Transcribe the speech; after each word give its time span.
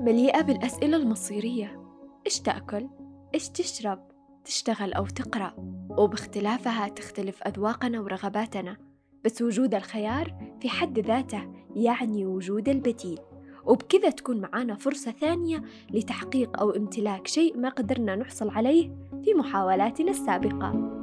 مليئة 0.00 0.40
بالأسئلة 0.40 0.96
المصيرية. 0.96 1.82
إيش 2.26 2.40
تأكل؟ 2.40 2.88
إيش 3.34 3.48
تشرب؟ 3.48 4.08
تشتغل 4.44 4.92
أو 4.92 5.06
تقرأ. 5.06 5.54
وباختلافها 5.98 6.88
تختلف 6.88 7.42
أذواقنا 7.42 8.00
ورغباتنا. 8.00 8.76
بس 9.24 9.42
وجود 9.42 9.74
الخيار 9.74 10.56
في 10.60 10.68
حد 10.68 10.98
ذاته 10.98 11.52
يعني 11.76 12.26
وجود 12.26 12.68
البديل. 12.68 13.18
وبكذا 13.64 14.10
تكون 14.10 14.40
معانا 14.40 14.74
فرصة 14.74 15.10
ثانية 15.10 15.62
لتحقيق 15.90 16.60
أو 16.60 16.70
امتلاك 16.70 17.26
شيء 17.26 17.58
ما 17.58 17.68
قدرنا 17.68 18.16
نحصل 18.16 18.48
عليه 18.50 18.90
في 19.24 19.34
محاولاتنا 19.34 20.10
السابقة. 20.10 20.99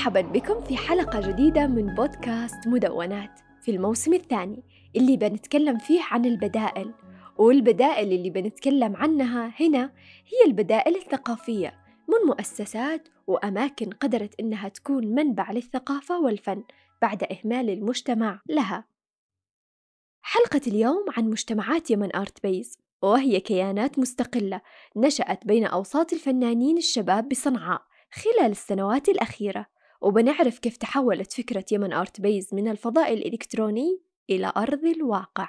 مرحبا 0.00 0.20
بكم 0.20 0.64
في 0.64 0.76
حلقة 0.76 1.30
جديدة 1.30 1.66
من 1.66 1.94
بودكاست 1.94 2.66
مدونات. 2.66 3.40
في 3.62 3.70
الموسم 3.70 4.14
الثاني 4.14 4.62
اللي 4.96 5.16
بنتكلم 5.16 5.78
فيه 5.78 6.00
عن 6.10 6.24
البدائل 6.24 6.94
والبدائل 7.38 8.12
اللي 8.12 8.30
بنتكلم 8.30 8.96
عنها 8.96 9.52
هنا 9.60 9.92
هي 10.26 10.46
البدائل 10.46 10.96
الثقافية 10.96 11.74
من 12.08 12.28
مؤسسات 12.28 13.08
وأماكن 13.26 13.90
قدرت 13.90 14.40
إنها 14.40 14.68
تكون 14.68 15.06
منبع 15.06 15.50
للثقافة 15.50 16.20
والفن 16.20 16.64
بعد 17.02 17.24
إهمال 17.24 17.70
المجتمع 17.70 18.40
لها. 18.48 18.84
حلقة 20.22 20.60
اليوم 20.66 21.04
عن 21.16 21.24
مجتمعات 21.24 21.90
يمن 21.90 22.16
آرت 22.16 22.42
بيز 22.42 22.78
وهي 23.02 23.40
كيانات 23.40 23.98
مستقلة 23.98 24.60
نشأت 24.96 25.46
بين 25.46 25.66
أوساط 25.66 26.12
الفنانين 26.12 26.76
الشباب 26.76 27.28
بصنعاء 27.28 27.82
خلال 28.12 28.50
السنوات 28.50 29.08
الأخيرة. 29.08 29.79
وبنعرف 30.00 30.58
كيف 30.58 30.76
تحولت 30.76 31.32
فكرة 31.32 31.64
يمن 31.72 31.92
آرت 31.92 32.20
بيز 32.20 32.54
من 32.54 32.68
الفضاء 32.68 33.14
الإلكتروني 33.14 34.00
إلى 34.30 34.52
أرض 34.56 34.84
الواقع. 34.84 35.48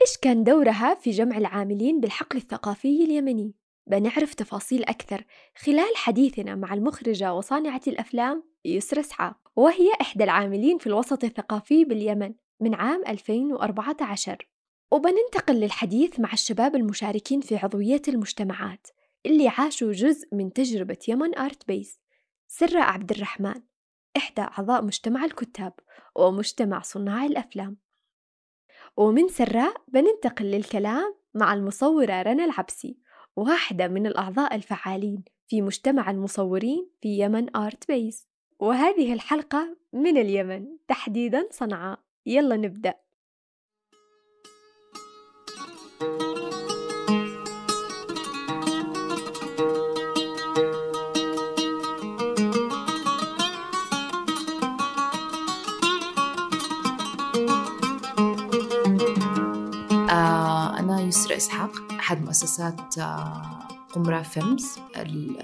إيش 0.00 0.16
كان 0.22 0.44
دورها 0.44 0.94
في 0.94 1.10
جمع 1.10 1.38
العاملين 1.38 2.00
بالحقل 2.00 2.36
الثقافي 2.36 3.04
اليمني؟ 3.04 3.54
بنعرف 3.86 4.34
تفاصيل 4.34 4.84
أكثر 4.84 5.24
خلال 5.56 5.96
حديثنا 5.96 6.54
مع 6.54 6.74
المخرجة 6.74 7.34
وصانعة 7.34 7.80
الأفلام 7.86 8.44
يسرى 8.64 9.00
إسحاق 9.00 9.36
وهي 9.56 9.90
إحدى 10.00 10.24
العاملين 10.24 10.78
في 10.78 10.86
الوسط 10.86 11.24
الثقافي 11.24 11.84
باليمن 11.84 12.34
من 12.60 12.74
عام 12.74 13.02
2014 13.08 14.48
وبننتقل 14.92 15.54
للحديث 15.54 16.20
مع 16.20 16.32
الشباب 16.32 16.76
المشاركين 16.76 17.40
في 17.40 17.56
عضوية 17.56 18.02
المجتمعات 18.08 18.86
اللي 19.26 19.48
عاشوا 19.48 19.92
جزء 19.92 20.28
من 20.34 20.52
تجربة 20.52 20.98
Yemen 21.08 21.38
Art 21.38 21.66
Base 21.66 22.00
سراء 22.48 22.80
عبد 22.80 23.10
الرحمن. 23.10 23.62
إحدى 24.16 24.42
أعضاء 24.42 24.84
مجتمع 24.84 25.24
الكتاب 25.24 25.72
ومجتمع 26.16 26.80
صناع 26.80 27.26
الأفلام. 27.26 27.76
ومن 28.96 29.28
سراء 29.28 29.82
بننتقل 29.88 30.44
للكلام 30.44 31.14
مع 31.34 31.54
المصورة 31.54 32.22
رنا 32.22 32.44
العبسي 32.44 32.98
واحدة 33.36 33.88
من 33.88 34.06
الأعضاء 34.06 34.54
الفعالين 34.54 35.24
في 35.48 35.62
مجتمع 35.62 36.10
المصورين 36.10 36.90
في 37.00 37.18
Yemen 37.18 37.56
Art 37.56 37.88
Base 37.88 38.28
وهذه 38.58 39.12
الحلقة 39.12 39.76
من 39.92 40.16
اليمن 40.16 40.66
تحديدا 40.88 41.48
صنعاء. 41.50 41.98
يلا 42.26 42.56
نبدأ. 42.56 42.94
يسرى 61.12 61.36
إسحاق 61.36 61.92
أحد 61.92 62.22
مؤسسات 62.22 62.98
قمرة 63.92 64.22
Films 64.22 64.66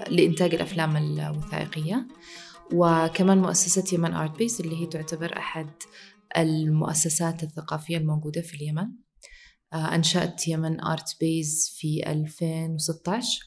لإنتاج 0.09 0.53
الأفلام 0.53 0.97
الوثائقية 0.97 2.07
وكمان 2.73 3.41
مؤسسة 3.41 3.95
Yemen 3.95 4.13
Art 4.13 4.37
Base 4.37 4.59
اللي 4.61 4.81
هي 4.81 4.85
تعتبر 4.85 5.37
أحد 5.37 5.69
المؤسسات 6.37 7.43
الثقافية 7.43 7.97
الموجودة 7.97 8.41
في 8.41 8.53
اليمن. 8.53 8.87
أنشأت 9.73 10.47
Yemen 10.47 10.83
Art 10.83 11.17
Base 11.19 11.75
في 11.77 12.11
2016 12.11 13.39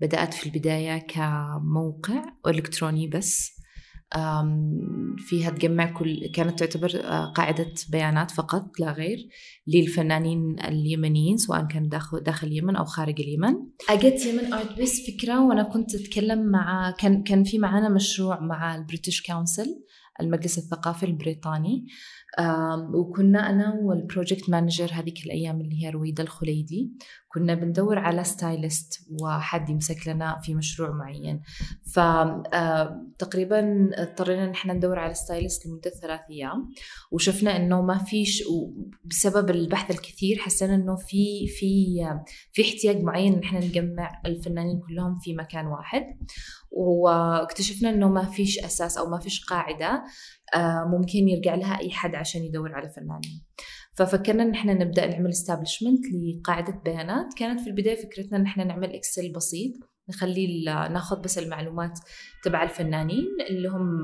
بدأت 0.00 0.34
في 0.34 0.46
البداية 0.46 0.98
كموقع 0.98 2.24
إلكتروني 2.46 3.08
بس. 3.08 3.59
فيها 5.18 5.50
تجمع 5.50 5.92
كل 5.92 6.26
كانت 6.26 6.58
تعتبر 6.58 7.00
آه، 7.04 7.24
قاعدة 7.24 7.72
بيانات 7.88 8.30
فقط 8.30 8.80
لا 8.80 8.92
غير 8.92 9.28
للفنانين 9.66 10.56
اليمنيين 10.60 11.36
سواء 11.36 11.66
كان 11.66 11.88
داخل 11.88 12.20
داخل 12.20 12.46
اليمن 12.46 12.76
أو 12.76 12.84
خارج 12.84 13.20
اليمن. 13.20 13.54
أجت 13.90 14.26
Yemen 14.26 14.52
Art 14.52 14.76
Base 14.76 15.10
فكرة 15.10 15.46
وأنا 15.46 15.62
كنت 15.62 15.94
أتكلم 15.94 16.50
مع 16.50 16.90
كان 16.98 17.22
كان 17.22 17.44
في 17.44 17.58
معنا 17.58 17.88
مشروع 17.88 18.40
مع 18.40 18.76
ال 18.76 18.82
British 18.82 19.22
Council 19.22 19.84
المجلس 20.20 20.58
الثقافي 20.58 21.06
البريطاني. 21.06 21.86
وكنا 22.94 23.50
أنا 23.50 23.74
وال 23.82 23.97
project 23.97 24.50
manager 24.50 24.90
هذيك 24.92 25.26
الأيام 25.26 25.60
اللي 25.60 25.84
هي 25.84 25.90
رويدة 25.90 26.22
الخليدي 26.22 26.92
كنا 27.28 27.54
بندور 27.54 27.98
على 27.98 28.24
stylist 28.24 29.06
وحد 29.22 29.70
يمسك 29.70 30.08
لنا 30.08 30.40
في 30.42 30.54
مشروع 30.54 30.90
معين. 30.90 31.40
فتقريبا 31.94 33.90
اضطرينا 33.94 34.44
إن 34.44 34.50
إحنا 34.50 34.72
ندور 34.72 34.98
على 34.98 35.14
stylist 35.14 35.66
لمدة 35.66 35.90
ثلاث 36.02 36.20
أيام. 36.30 36.68
وشفنا 37.10 37.56
إنه 37.56 37.82
ما 37.82 37.98
فيش 37.98 38.44
بسبب 39.04 39.50
البحث 39.50 39.90
الكثير 39.90 40.38
حسينا 40.38 40.74
إنه 40.74 40.96
في 40.96 41.46
في 41.46 41.96
في 42.52 42.62
احتياج 42.62 43.02
معين 43.02 43.32
إن 43.32 43.42
إحنا 43.42 43.60
نجمع 43.60 44.22
الفنانين 44.26 44.80
كلهم 44.88 45.18
في 45.18 45.34
مكان 45.34 45.66
واحد. 45.66 46.04
واكتشفنا 46.70 47.90
إنه 47.90 48.08
ما 48.08 48.24
فيش 48.24 48.58
أساس 48.58 48.98
أو 48.98 49.10
ما 49.10 49.18
فيش 49.18 49.44
قاعدة 49.44 50.04
آه، 50.54 50.84
ممكن 50.84 51.28
يرجع 51.28 51.54
لها 51.54 51.80
أي 51.80 51.90
حد 51.90 52.14
عشان 52.14 52.44
يدور 52.44 52.74
على 52.74 52.90
فنانين. 52.90 53.44
ففكرنا 53.94 54.42
إن 54.42 54.54
إحنا 54.54 54.74
نبدأ 54.74 55.06
نعمل 55.06 55.28
establishment 55.30 56.00
لقاعدة 56.12 56.82
بيانات. 56.84 57.34
كانت 57.36 57.60
في 57.60 57.66
البداية 57.66 57.96
فكرتنا 57.96 58.38
إن 58.38 58.46
إحنا 58.46 58.64
نعمل 58.64 58.94
Excel 58.94 59.32
بسيط 59.32 59.72
نخلي 60.08 60.64
ناخذ 60.66 61.20
بس 61.20 61.38
المعلومات 61.38 61.98
تبع 62.44 62.62
الفنانين 62.62 63.26
اللي 63.50 63.68
هم 63.68 64.02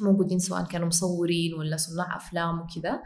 موجودين 0.00 0.38
سواء 0.38 0.64
كانوا 0.64 0.86
مصورين 0.86 1.54
ولا 1.54 1.76
صناع 1.76 2.16
أفلام 2.16 2.60
وكذا. 2.60 3.02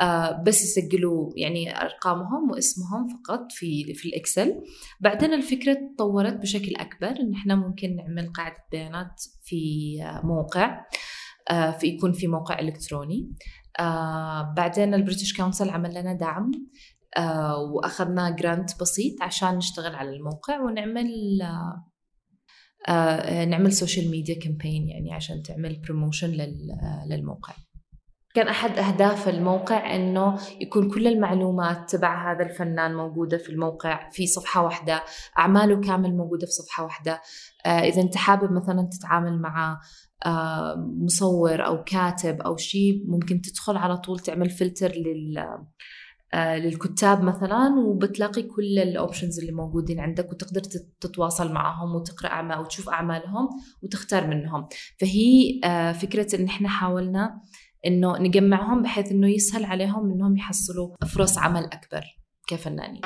آه 0.00 0.42
بس 0.46 0.62
يسجلوا 0.62 1.30
يعني 1.36 1.80
أرقامهم 1.82 2.50
واسمهم 2.50 3.06
فقط 3.08 3.52
في 3.52 3.94
في 3.94 4.08
ال 4.08 4.15
Excel. 4.15 4.54
بعدين 5.00 5.32
الفكرة 5.34 5.76
تطورت 5.96 6.34
بشكل 6.34 6.76
أكبر 6.76 7.20
إن 7.20 7.34
إحنا 7.34 7.54
ممكن 7.54 7.96
نعمل 7.96 8.32
قاعدة 8.32 8.56
بيانات 8.72 9.22
في 9.42 9.94
موقع 10.24 10.84
آه 11.50 11.70
في 11.70 11.86
يكون 11.86 12.12
في 12.12 12.26
موقع 12.26 12.58
إلكتروني. 12.58 13.32
آه 13.80 14.54
بعدين 14.56 14.94
ال 14.94 14.99
British 14.99 15.36
Council 15.36 15.70
عمل 15.70 15.90
لنا 15.94 16.12
دعم 16.14 16.50
آه 17.16 17.56
وأخذنا 17.58 18.30
grant 18.30 18.80
بسيط 18.80 19.22
عشان 19.22 19.56
نشتغل 19.56 19.94
على 19.94 20.10
الموقع 20.16 20.60
ونعمل 20.60 21.08
آه 21.42 21.91
نعمل 23.48 23.72
social 23.72 24.10
media 24.10 24.38
campaign 24.38 24.88
يعني 24.88 25.14
عشان 25.14 25.42
تعمل 25.42 25.80
promotion 25.80 26.40
آه، 26.40 27.06
للموقع. 27.08 27.54
كان 28.34 28.48
أحد 28.48 28.78
أهداف 28.78 29.28
الموقع 29.28 29.96
أنه 29.96 30.38
يكون 30.60 30.90
كل 30.90 31.06
المعلومات 31.06 31.90
تبع 31.90 32.32
هذا 32.32 32.44
الفنان 32.44 32.94
موجودة 32.94 33.38
في 33.38 33.50
الموقع 33.50 34.10
في 34.10 34.26
صفحة 34.26 34.64
واحدة 34.64 35.02
أعماله 35.38 35.80
كامل 35.80 36.16
موجودة 36.16 36.46
في 36.46 36.52
صفحة 36.52 36.84
واحدة. 36.84 37.20
آه 37.66 37.68
إذا 37.68 38.02
أنت 38.02 38.16
حابب 38.16 38.52
مثلا 38.52 38.88
تتعامل 38.92 39.40
مع 39.40 39.80
آه 40.26 40.74
مصور 41.04 41.66
أو 41.66 41.84
كاتب 41.84 42.40
أو 42.40 42.56
شيء 42.56 43.04
ممكن 43.06 43.40
تدخل 43.40 43.76
على 43.76 43.96
طول 43.96 44.18
تعمل 44.18 44.50
فلتر 44.50 44.92
لل 44.92 45.38
آه، 45.38 45.66
للكتاب 46.34 47.22
مثلا 47.22 47.74
وبتلاقي 47.86 48.42
كل 48.42 48.78
ال 48.78 48.86
options 48.86 49.38
اللي 49.40 49.52
موجودين 49.52 50.00
عندك 50.00 50.30
وتقدر 50.32 50.60
تتواصل 51.00 51.52
معهم 51.52 51.94
وتقرأ 51.94 52.30
أعمال 52.30 52.58
وتشوف 52.58 52.88
أعمالهم 52.88 53.48
وتختار 53.82 54.26
منهم. 54.26 54.68
فهي 55.00 55.60
آه، 55.64 55.92
فكرة 55.92 56.40
إن 56.40 56.44
إحنا 56.44 56.68
حاولنا 56.68 57.40
إنه 57.86 58.18
نجمعهم 58.18 58.82
بحيث 58.82 59.12
إنه 59.12 59.28
يسهل 59.28 59.64
عليهم 59.64 60.10
إنهم 60.10 60.36
يحصلوا 60.36 60.96
فرص 61.06 61.38
عمل 61.38 61.64
أكبر 61.64 62.04
كفنانين 62.46 63.00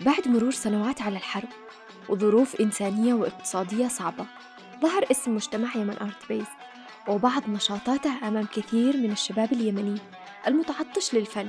بعد 0.00 0.28
مرور 0.28 0.50
سنوات 0.50 1.02
على 1.02 1.16
الحرب 1.16 1.48
وظروف 2.08 2.60
إنسانية 2.60 3.14
واقتصادية 3.14 3.88
صعبة 3.88 4.26
ظهر 4.82 5.04
اسم 5.10 5.34
مجتمع 5.34 5.76
يمن 5.76 5.98
آرت 5.98 6.28
بيز 6.28 6.46
وبعض 7.08 7.50
نشاطاته 7.50 8.28
أمام 8.28 8.46
كثير 8.46 8.96
من 8.96 9.12
الشباب 9.12 9.52
اليمني 9.52 10.00
المتعطش 10.46 11.14
للفن 11.14 11.48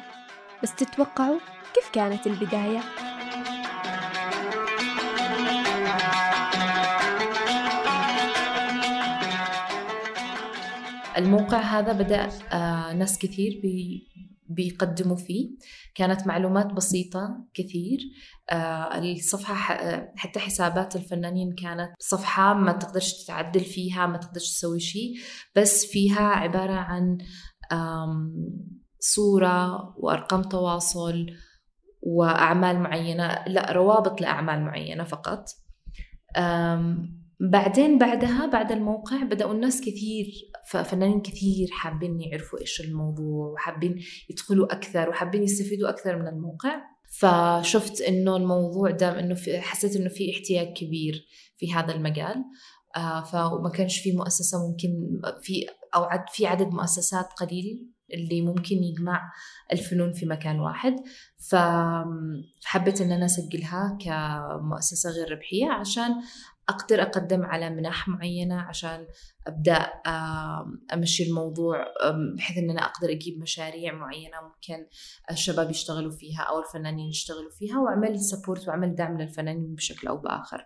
بس 0.63 0.75
تتوقعوا 0.75 1.39
كيف 1.75 1.89
كانت 1.93 2.27
البداية؟ 2.27 2.79
الموقع 11.19 11.59
هذا 11.61 11.93
بدأ 11.93 12.29
آه، 12.51 12.93
ناس 12.93 13.17
كثير 13.17 13.59
بي 13.63 14.07
بيقدموا 14.49 15.15
فيه. 15.15 15.49
كانت 15.95 16.27
معلومات 16.27 16.65
بسيطة 16.73 17.45
كثير. 17.53 17.99
آه، 18.49 18.97
الصفحة 18.99 19.77
حتى 20.15 20.39
حسابات 20.39 20.95
الفنانين 20.95 21.55
كانت 21.55 21.91
صفحة 21.99 22.53
ما 22.53 22.71
تقدرش 22.71 23.23
تتعدل 23.23 23.59
فيها 23.59 24.07
ما 24.07 24.17
تقدرش 24.17 24.51
تسوي 24.51 24.79
شيء. 24.79 25.13
بس 25.55 25.85
فيها 25.85 26.21
عبارة 26.21 26.73
عن 26.73 27.17
صورة 28.99 29.93
وأرقام 29.97 30.41
تواصل 30.41 31.25
وأعمال 32.01 32.79
معينة 32.79 33.43
لا 33.47 33.71
روابط 33.71 34.21
لأعمال 34.21 34.61
معينة 34.61 35.03
فقط. 35.03 35.45
بعدين 37.39 37.97
بعدها 37.97 38.45
بعد 38.45 38.71
الموقع 38.71 39.23
بدأوا 39.23 39.53
الناس 39.53 39.81
كثير 39.81 40.25
فنانين 40.65 41.21
كثير 41.21 41.67
حابين 41.71 42.21
يعرفوا 42.21 42.59
إيش 42.59 42.81
الموضوع 42.81 43.47
وحابين 43.47 43.95
يدخلوا 44.29 44.73
أكثر 44.73 45.09
وحابين 45.09 45.43
يستفيدوا 45.43 45.89
أكثر 45.89 46.15
من 46.15 46.27
الموقع. 46.27 46.81
فشفت 47.19 48.01
إنه 48.01 48.35
الموضوع 48.35 48.91
ده 48.91 49.19
إنه 49.19 49.35
حسيت 49.59 49.95
إنه 49.95 50.09
في 50.09 50.31
احتياج 50.31 50.73
كبير 50.73 51.25
في 51.57 51.73
هذا 51.73 51.95
المجال. 51.95 52.35
آه 52.95 53.23
فما 53.23 53.71
كانش 53.75 53.99
في 53.99 54.11
مؤسسة 54.11 54.67
ممكن 54.67 54.89
في 55.41 55.65
أو 55.95 56.07
في 56.31 56.47
عدد 56.47 56.67
مؤسسات 56.67 57.25
قليل. 57.25 57.91
اللي 58.13 58.41
ممكن 58.41 58.75
يجمع 58.75 59.31
الفنون 59.73 60.13
في 60.13 60.25
مكان 60.25 60.59
واحد 60.59 60.95
فحبيت 61.37 63.01
إن 63.01 63.11
أنا 63.11 63.25
أسجلها 63.25 63.97
كمؤسسة 64.01 65.09
غير 65.09 65.31
ربحية 65.31 65.71
عشان 65.71 66.11
أقدر 66.69 67.01
أقدم 67.01 67.43
على 67.43 67.69
منح 67.69 68.07
معينة 68.07 68.61
عشان 68.61 69.07
أبدأ 69.47 69.91
أمشي 70.93 71.23
الموضوع 71.29 71.85
بحيث 72.37 72.57
إن 72.57 72.69
أنا 72.69 72.81
أقدر 72.81 73.09
أجيب 73.09 73.39
مشاريع 73.39 73.93
معينة 73.93 74.37
ممكن 74.41 74.87
الشباب 75.31 75.69
يشتغلوا 75.69 76.11
فيها 76.11 76.41
أو 76.41 76.59
الفنانين 76.59 77.09
يشتغلوا 77.09 77.51
فيها 77.51 77.79
وأعمل 77.79 78.19
سبورت 78.19 78.67
وأعمل 78.67 78.95
دعم 78.95 79.17
للفنانين 79.17 79.75
بشكل 79.75 80.07
أو 80.07 80.17
بآخر. 80.17 80.65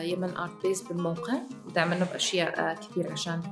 يمن 0.00 0.36
ارت 0.36 0.62
بيس 0.66 0.82
بالموقع. 0.82 1.38
دعمنا 1.74 2.04
باشياء 2.04 2.74
كثير 2.74 3.12
عشان 3.12 3.42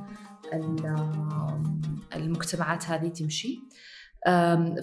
المجتمعات 2.16 2.86
هذه 2.86 3.08
تمشي. 3.08 3.58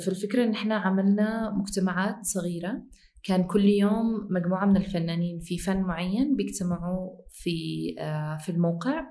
فالفكرة 0.06 0.44
إن 0.44 0.52
إحنا 0.52 0.76
عملنا 0.76 1.54
مجتمعات 1.58 2.16
صغيرة. 2.22 2.84
كان 3.28 3.44
كل 3.44 3.66
يوم 3.66 4.28
مجموعة 4.30 4.66
من 4.66 4.78
الفنانين 4.78 5.40
في 5.40 5.58
فن 5.58 5.82
معين 5.82 6.36
بيجتمعوا 6.36 7.10
في 7.30 7.56
آه، 8.00 8.38
في 8.38 8.50
الموقع 8.50 9.02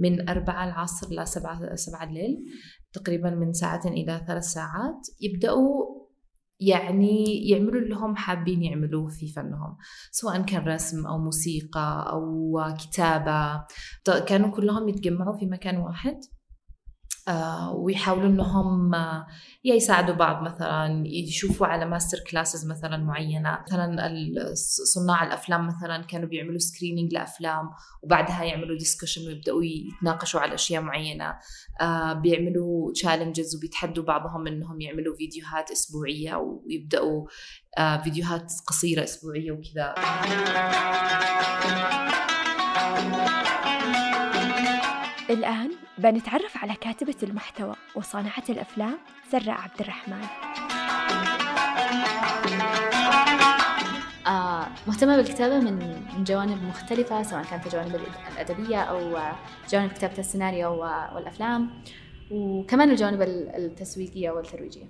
من 0.00 0.28
أربعة 0.28 0.68
العصر 0.68 1.06
لسبعة 1.14 1.74
سبعة 1.74 2.04
الليل 2.04 2.36
تقريبا 2.92 3.30
من 3.30 3.52
ساعة 3.52 3.80
إلى 3.86 4.24
ثلاث 4.26 4.44
ساعات. 4.44 5.06
يبدأوا 5.20 6.05
يعني 6.60 7.24
يعملوا 7.48 7.80
اللي 7.80 7.94
هم 7.94 8.16
حابين 8.16 8.62
يعملوه 8.62 9.08
في 9.08 9.28
فنهم 9.28 9.76
سواء 10.10 10.42
كان 10.42 10.64
رسم 10.64 11.06
أو 11.06 11.18
موسيقى 11.18 12.10
أو 12.12 12.58
كتابة 12.78 13.64
كانوا 14.26 14.50
كلهم 14.50 14.88
يتجمعوا 14.88 15.38
في 15.38 15.46
مكان 15.46 15.76
واحد؟ 15.76 16.20
ويحاولوا 17.74 18.26
إنهم 18.26 18.94
آه، 18.94 19.26
يا 19.64 19.74
يساعدوا 19.74 20.14
بعض 20.14 20.42
مثلا 20.42 21.02
يشوفوا 21.06 21.66
على 21.66 21.86
master 21.86 22.18
classes 22.30 22.66
مثلا 22.66 22.96
معينة. 22.96 23.58
مثلا 23.66 24.14
صناع 24.94 25.24
الأفلام 25.24 25.66
مثلا 25.66 26.02
كانوا 26.02 26.28
بيعملوا 26.28 26.58
screening 26.58 27.14
لأفلام 27.14 27.70
وبعدها 28.02 28.44
يعملوا 28.44 28.78
discussion 28.78 29.26
ويبدأوا 29.26 29.62
يتناقشوا 29.64 30.40
على 30.40 30.54
أشياء 30.54 30.82
معينة. 30.82 31.34
آه، 31.80 32.12
بيعملوا 32.12 32.92
challenges 32.92 33.56
وبيتحدوا 33.56 34.04
بعضهم 34.04 34.46
إنهم 34.46 34.80
يعملوا 34.80 35.16
فيديوهات 35.16 35.70
أسبوعية 35.70 36.36
ويبدأوا 36.36 37.26
فيديوهات 38.04 38.52
قصيرة 38.66 39.04
أسبوعية 39.04 39.52
وكذا. 39.52 39.94
الآن 45.30 45.85
بنتعرف 45.98 46.56
على 46.56 46.74
كاتبة 46.74 47.14
المحتوى 47.22 47.74
وصانعة 47.94 48.42
الأفلام 48.48 48.98
سراء 49.30 49.50
عبد 49.50 49.80
الرحمن. 49.80 50.24
آه 54.26 54.66
مهتمة 54.86 55.16
بالكتابة 55.16 55.60
من 55.60 56.24
جوانب 56.24 56.62
مختلفة 56.62 57.22
سواء 57.22 57.44
كانت 57.44 57.66
الجوانب 57.66 58.00
الأدبية 58.34 58.80
أو 58.82 59.18
جوانب 59.70 59.90
كتابة 59.90 60.18
السيناريو 60.18 60.70
والأفلام 61.14 61.70
وكمان 62.30 62.90
الجوانب 62.90 63.22
التسويقية 63.22 64.30
والترويجية. 64.30 64.86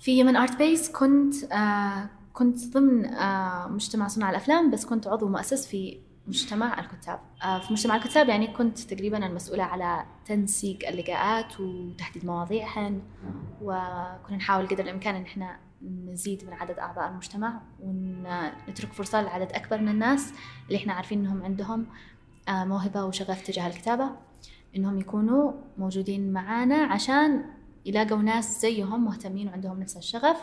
في 0.00 0.18
يمن 0.18 0.36
ارت 0.36 0.56
بيس 0.56 0.90
كنت 0.90 1.34
آه 1.52 2.10
كنت 2.32 2.66
ضمن 2.74 3.04
آه 3.06 3.66
مجتمع 3.68 4.08
صناع 4.08 4.30
الأفلام 4.30 4.70
بس 4.70 4.84
كنت 4.86 5.06
عضو 5.06 5.28
مؤسس 5.28 5.66
في 5.66 5.98
مجتمع 6.28 6.80
الكتاب. 6.80 7.20
آه، 7.44 7.58
في 7.58 7.72
مجتمع 7.72 7.96
الكتاب 7.96 8.28
يعني 8.28 8.46
كنت 8.46 8.78
تقريبا 8.78 9.26
المسؤولة 9.26 9.62
على 9.62 10.04
تنسيق 10.24 10.88
اللقاءات 10.88 11.60
وتحديد 11.60 12.26
مواضيعهن 12.26 13.02
وكنا 13.62 14.36
نحاول 14.36 14.68
قدر 14.68 14.84
الإمكان 14.84 15.14
إن 15.14 15.22
إحنا 15.22 15.58
نزيد 15.82 16.44
من 16.44 16.52
عدد 16.52 16.78
أعضاء 16.78 17.08
المجتمع 17.08 17.60
ونترك 17.80 18.92
فرصة 18.92 19.22
لعدد 19.22 19.52
أكبر 19.52 19.80
من 19.80 19.88
الناس 19.88 20.32
اللي 20.66 20.78
إحنا 20.78 20.92
عارفين 20.92 21.18
إنهم 21.18 21.42
عندهم 21.42 21.86
آه، 22.48 22.64
موهبة 22.64 23.04
وشغف 23.04 23.46
تجاه 23.46 23.66
الكتابة 23.66 24.10
إنهم 24.76 24.98
يكونوا 24.98 25.52
موجودين 25.78 26.32
معانا 26.32 26.76
عشان 26.84 27.44
يلاقوا 27.86 28.18
ناس 28.18 28.60
زيهم 28.60 29.04
مهتمين 29.04 29.48
وعندهم 29.48 29.80
نفس 29.80 29.96
الشغف 29.96 30.42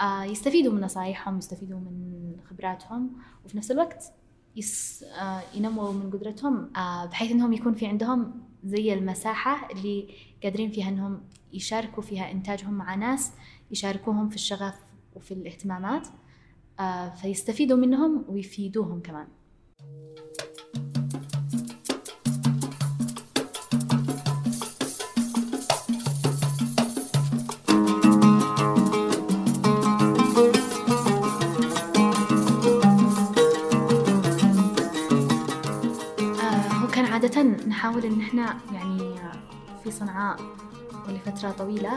آه، 0.00 0.24
يستفيدوا 0.24 0.72
من 0.72 0.80
نصايحهم 0.80 1.38
يستفيدوا 1.38 1.78
من 1.78 2.36
خبراتهم 2.50 3.10
وفي 3.44 3.56
نفس 3.56 3.70
الوقت 3.70 4.12
يس 4.56 5.02
آه، 5.02 5.42
ينموا 5.54 5.92
من 5.92 6.10
قدرتهم 6.10 6.76
آه، 6.76 7.06
بحيث 7.06 7.32
إنهم 7.32 7.52
يكون 7.52 7.74
في 7.74 7.86
عندهم 7.86 8.42
زي 8.64 8.94
المساحة 8.94 9.70
اللي 9.70 10.08
قادرين 10.42 10.70
فيها 10.70 10.88
إنهم 10.88 11.20
يشاركوا 11.52 12.02
فيها 12.02 12.30
إنتاجهم 12.30 12.74
مع 12.74 12.94
ناس 12.94 13.32
يشاركوهم 13.70 14.28
في 14.28 14.34
الشغف 14.34 14.74
وفي 15.14 15.34
الاهتمامات 15.34 16.08
آه، 16.80 17.08
فيستفيدوا 17.08 17.76
منهم 17.76 18.24
ويفيدوهم 18.28 19.00
كمان. 19.00 19.26
نحاول 37.68 38.04
إن 38.04 38.20
إحنا 38.20 38.56
يعني 38.72 39.14
في 39.84 39.90
صنعاء 39.90 40.40
ولفترة 41.08 41.50
طويلة 41.50 41.92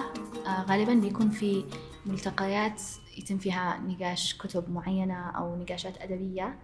آه، 0.47 0.63
غالبا 0.63 0.93
بيكون 0.93 1.29
في 1.29 1.65
ملتقيات 2.05 2.81
يتم 3.17 3.37
فيها 3.37 3.79
نقاش 3.87 4.37
كتب 4.37 4.71
معينة 4.71 5.29
أو 5.29 5.55
نقاشات 5.55 6.01
أدبية 6.01 6.59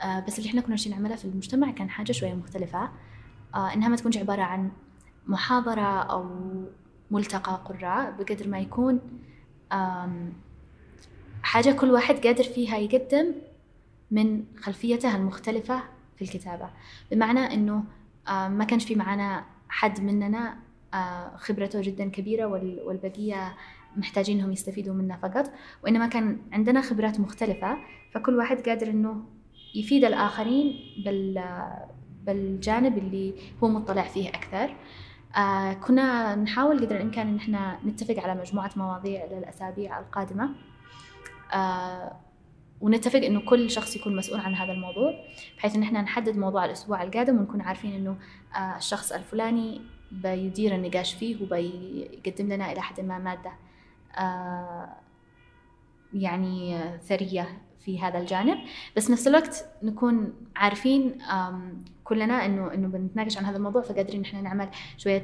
آه، 0.00 0.20
بس 0.20 0.38
اللي 0.38 0.48
إحنا 0.50 0.60
كنا 0.60 0.76
نعملها 0.90 1.16
في 1.16 1.24
المجتمع 1.24 1.70
كان 1.70 1.90
حاجة 1.90 2.12
شوية 2.12 2.34
مختلفة 2.34 2.90
آه، 3.54 3.74
إنها 3.74 3.88
ما 3.88 3.96
تكونش 3.96 4.16
عبارة 4.16 4.42
عن 4.42 4.70
محاضرة 5.26 6.02
أو 6.02 6.26
ملتقى 7.10 7.62
قراء 7.64 8.10
بقدر 8.18 8.48
ما 8.48 8.58
يكون 8.58 9.00
حاجة 11.42 11.72
كل 11.72 11.90
واحد 11.90 12.26
قادر 12.26 12.44
فيها 12.44 12.76
يقدم 12.76 13.32
من 14.10 14.44
خلفيته 14.60 15.16
المختلفة 15.16 15.82
في 16.24 16.34
الكتابة. 16.34 16.70
بمعنى 17.10 17.54
إنه 17.54 17.84
آه، 18.28 18.48
ما 18.48 18.64
كانش 18.64 18.84
في 18.84 18.94
معنا 18.94 19.44
حد 19.68 20.00
مننا 20.00 20.56
آه، 20.94 21.36
خبرته 21.36 21.80
جدا 21.80 22.08
كبيرة 22.08 22.46
والبقية 22.86 23.54
محتاجين 23.96 24.38
انهم 24.38 24.52
يستفيدوا 24.52 24.94
منا 24.94 25.16
فقط. 25.16 25.50
وإنما 25.84 26.06
كان 26.06 26.38
عندنا 26.52 26.80
خبرات 26.80 27.20
مختلفة 27.20 27.76
فكل 28.12 28.36
واحد 28.36 28.68
قادر 28.68 28.90
إنه 28.90 29.24
يفيد 29.74 30.04
الآخرين 30.04 30.74
بال 31.04 31.44
بالجانب 32.26 32.98
اللي 32.98 33.34
هو 33.62 33.68
مطلع 33.68 34.02
فيه 34.02 34.28
أكثر. 34.28 34.76
آه 35.36 35.72
كنا 35.72 36.34
نحاول 36.34 36.80
قدر 36.86 36.96
الإمكان 36.96 37.28
إن 37.28 37.36
إحنا 37.36 37.78
نتفق 37.86 38.22
على 38.22 38.40
مجموعة 38.40 38.70
مواضيع 38.76 39.24
للأسابيع 39.24 39.98
القادمة. 39.98 40.50
آه 41.54 42.16
ونتفق 42.82 43.20
إنه 43.20 43.40
كل 43.40 43.70
شخص 43.70 43.96
يكون 43.96 44.16
مسؤول 44.16 44.40
عن 44.40 44.54
هذا 44.54 44.72
الموضوع 44.72 45.14
بحيث 45.56 45.76
إن 45.76 45.82
إحنا 45.82 46.02
نحدد 46.02 46.36
موضوع 46.36 46.64
الأسبوع 46.64 47.02
القادم 47.02 47.38
ونكون 47.38 47.60
عارفين 47.60 47.94
إنه 47.94 48.16
آه، 48.56 48.76
الشخص 48.76 49.12
الفلاني 49.12 49.80
بيدير 50.12 50.74
النقاش 50.74 51.14
فيه 51.14 51.42
وبيقدم 51.42 52.52
لنا 52.52 52.72
إلى 52.72 52.82
حد 52.82 53.00
ما 53.00 53.18
مادة 53.18 53.52
آه، 54.18 54.88
يعني 56.14 56.80
ثرية 56.98 57.48
في 57.84 58.00
هذا 58.00 58.18
الجانب. 58.18 58.58
بس 58.96 59.10
نفس 59.10 59.28
الوقت 59.28 59.66
نكون 59.82 60.32
عارفين 60.56 61.18
كلنا 62.04 62.46
إنه 62.46 62.74
إنه 62.74 62.88
بنتناقش 62.88 63.38
عن 63.38 63.44
هذا 63.44 63.56
الموضوع 63.56 63.82
فقادرين 63.82 64.22
إحنا 64.24 64.40
نعمل 64.40 64.68
شوية 64.98 65.22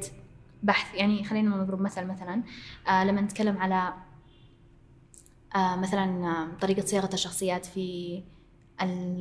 بحث. 0.63 0.95
يعني 0.95 1.23
خلينا 1.23 1.57
نضرب 1.57 1.81
مثل 1.81 2.05
مثلا 2.05 2.43
آه، 2.89 3.03
لما 3.03 3.21
نتكلم 3.21 3.57
على 3.57 3.93
مثلا 5.55 6.47
طريقة 6.61 6.85
صياغة 6.85 7.09
الشخصيات 7.13 7.65
في 7.65 8.23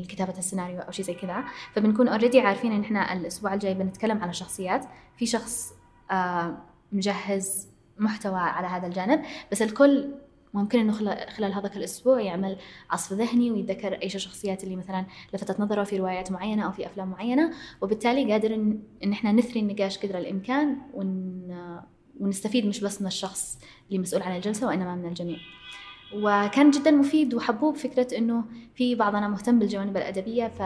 كتابة 0.08 0.38
السيناريو 0.38 0.80
أو 0.80 0.90
شيء 0.90 1.04
زي 1.04 1.14
كذا. 1.14 1.44
فبنكون 1.74 2.08
اوريدي 2.08 2.40
عارفين 2.40 2.72
إن 2.72 2.80
إحنا 2.80 3.12
الأسبوع 3.12 3.54
الجاي 3.54 3.74
بنتكلم 3.74 4.22
على 4.22 4.32
شخصيات. 4.32 4.84
في 5.16 5.26
شخص 5.26 5.72
آه، 6.10 6.56
مجهز 6.92 7.68
محتوى 7.98 8.38
على 8.38 8.66
هذا 8.66 8.86
الجانب 8.86 9.22
بس 9.52 9.62
الكل 9.62 10.14
ممكن 10.54 10.78
إنه 10.78 10.92
خلال 11.36 11.52
هذاك 11.52 11.76
الأسبوع 11.76 12.20
يعمل 12.20 12.56
عصف 12.90 13.12
ذهني 13.12 13.50
ويتذكر 13.50 13.92
إيش 14.02 14.16
الشخصيات 14.16 14.64
اللي 14.64 14.76
مثلا 14.76 15.06
لفتت 15.34 15.60
نظره 15.60 15.84
في 15.84 15.96
روايات 15.96 16.32
معينة 16.32 16.66
أو 16.66 16.72
في 16.72 16.86
أفلام 16.86 17.08
معينة. 17.10 17.52
وبالتالي 17.80 18.32
قادر 18.32 18.54
إن, 18.54 19.12
إحنا 19.12 19.32
نثري 19.32 19.60
النقاش 19.60 19.98
قدر 19.98 20.18
الإمكان 20.18 20.76
ون 20.94 21.48
ونستفيد 22.20 22.66
مش 22.66 22.80
بس 22.80 23.00
من 23.00 23.06
الشخص 23.06 23.58
اللي 23.88 23.98
مسؤول 23.98 24.22
عن 24.22 24.36
الجلسة 24.36 24.66
وإنما 24.66 24.94
من 24.94 25.06
الجميع. 25.06 25.38
وكان 26.14 26.70
جدا 26.70 26.90
مفيد 26.90 27.34
وحبوب 27.34 27.76
فكرة 27.76 28.18
إنه 28.18 28.44
في 28.74 28.94
بعضنا 28.94 29.28
مهتم 29.28 29.58
بالجوانب 29.58 29.96
الأدبية 29.96 30.48
ف 30.48 30.62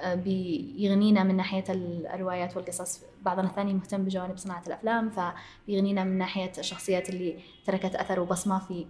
آه، 0.00 0.14
بيغنينا 0.14 1.24
من 1.24 1.36
ناحية 1.36 1.64
الروايات 2.14 2.56
والقصص. 2.56 3.00
بعضنا 3.22 3.48
الثاني 3.48 3.74
مهتم 3.74 4.04
بجوانب 4.04 4.38
صناعة 4.38 4.62
الأفلام 4.66 5.10
فبيغنينا 5.10 6.04
من 6.04 6.18
ناحية 6.18 6.52
الشخصيات 6.58 7.10
اللي 7.10 7.38
تركت 7.64 7.94
أثر 7.94 8.20
وبصمة 8.20 8.58
في 8.58 8.86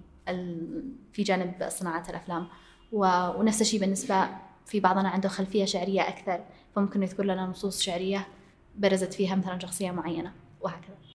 في 1.13 1.23
جانب 1.23 1.69
صناعة 1.69 2.05
الأفلام. 2.09 2.49
ونفس 2.93 3.61
الشيء 3.61 3.81
بالنسبة 3.81 4.29
في 4.67 4.81
بعضنا 4.81 5.09
عنده 5.09 5.29
خلفية 5.29 5.65
شعرية 5.65 6.09
أكثر 6.09 6.41
فممكن 6.77 7.03
يذكر 7.03 7.25
لنا 7.25 7.47
نصوص 7.47 7.81
شعرية 7.81 8.27
برزت 8.77 9.15
فيها 9.15 9.35
مثلا 9.35 9.59
شخصية 9.59 9.91
معينة 9.91 10.33
وهكذا. 10.61 11.12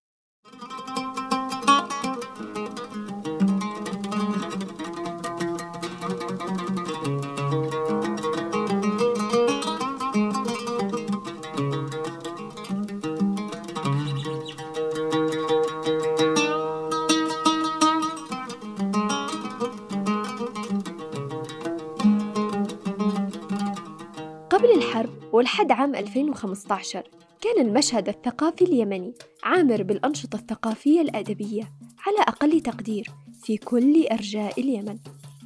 ولحد 25.37 25.71
عام 25.71 25.95
2015 25.95 27.03
كان 27.41 27.65
المشهد 27.65 28.09
الثقافي 28.09 28.65
اليمني 28.65 29.13
عامر 29.43 29.83
بالأنشطة 29.83 30.35
الثقافية 30.35 31.01
الأدبية 31.01 31.63
على 32.07 32.19
أقل 32.19 32.61
تقدير 32.61 33.11
في 33.43 33.57
كل 33.57 34.07
أرجاء 34.11 34.61
اليمن. 34.61 34.97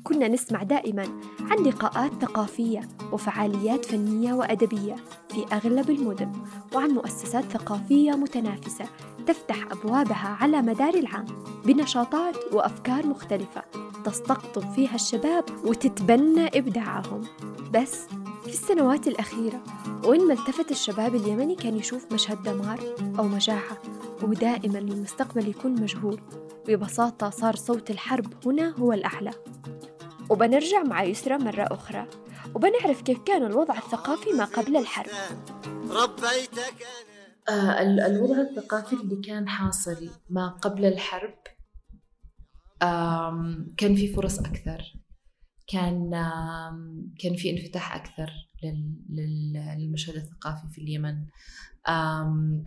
كنا 0.04 0.28
نسمع 0.28 0.64
دائما 0.64 1.04
عن 1.40 1.58
لقاءات 1.64 2.12
ثقافية 2.22 2.82
وفعاليات 3.12 3.86
فنية 3.86 4.34
وأدبية 4.34 4.96
في 5.30 5.46
أغلب 5.54 5.90
المدن 5.90 6.32
وعن 6.76 6.90
مؤسسات 6.90 7.44
ثقافية 7.44 8.12
متنافسة 8.12 8.86
تفتح 9.28 9.72
أبوابها 9.72 10.38
على 10.42 10.62
مدار 10.62 10.94
العام 10.94 11.26
بنشاطات 11.66 12.36
وأفكار 12.54 13.08
مختلفة 13.08 13.62
تستقطب 14.06 14.74
فيها 14.74 14.96
الشباب 14.96 15.44
وتتبنى 15.66 16.48
إبداعهم. 16.48 17.22
بس 17.74 18.08
في 18.52 18.58
السنوات 18.58 19.08
الأخيرة 19.08 19.64
وين 20.06 20.28
ما 20.28 20.34
التفت 20.34 20.72
الشباب 20.72 21.16
اليمني 21.16 21.56
كان 21.56 21.78
يشوف 21.78 22.14
مشهد 22.14 22.44
دمار 22.44 22.80
أو 23.20 23.24
مجاعة 23.24 23.78
ودائما 24.24 24.80
المستقبل 24.80 25.48
يكون 25.48 25.82
مجهول. 25.82 26.22
ببساطة 26.68 27.30
صار 27.30 27.56
صوت 27.56 27.92
الحرب 27.92 28.48
هنا 28.48 28.70
هو 28.70 28.94
الأعلى. 28.94 29.32
وبنرجع 30.30 30.84
مع 30.84 31.04
يسرى 31.04 31.38
مرة 31.38 31.64
أخرى 31.72 32.08
وبنعرف 32.56 33.02
كيف 33.02 33.20
كان 33.20 33.46
الوضع 33.46 33.78
الثقافي 33.78 34.32
ما 34.32 34.46
قبل 34.46 34.78
الحرب. 34.78 35.10
ربيتك 35.90 36.86
أنا. 37.50 37.58
آه 37.58 38.08
الوضع 38.08 38.42
الثقافي 38.42 38.96
اللي 38.96 39.22
كان 39.22 39.50
حاصل 39.50 40.10
ما 40.30 40.50
قبل 40.50 40.86
الحرب 40.86 41.38
كان 43.78 43.96
في 43.96 44.14
فرص 44.16 44.40
أكثر. 44.40 45.01
كان 45.72 46.12
كان 47.20 47.36
في 47.36 47.50
انفتاح 47.50 47.96
أكثر 47.96 48.32
للمشهد 49.10 50.16
الثقافي 50.16 50.68
في 50.72 50.82
اليمن. 50.82 51.26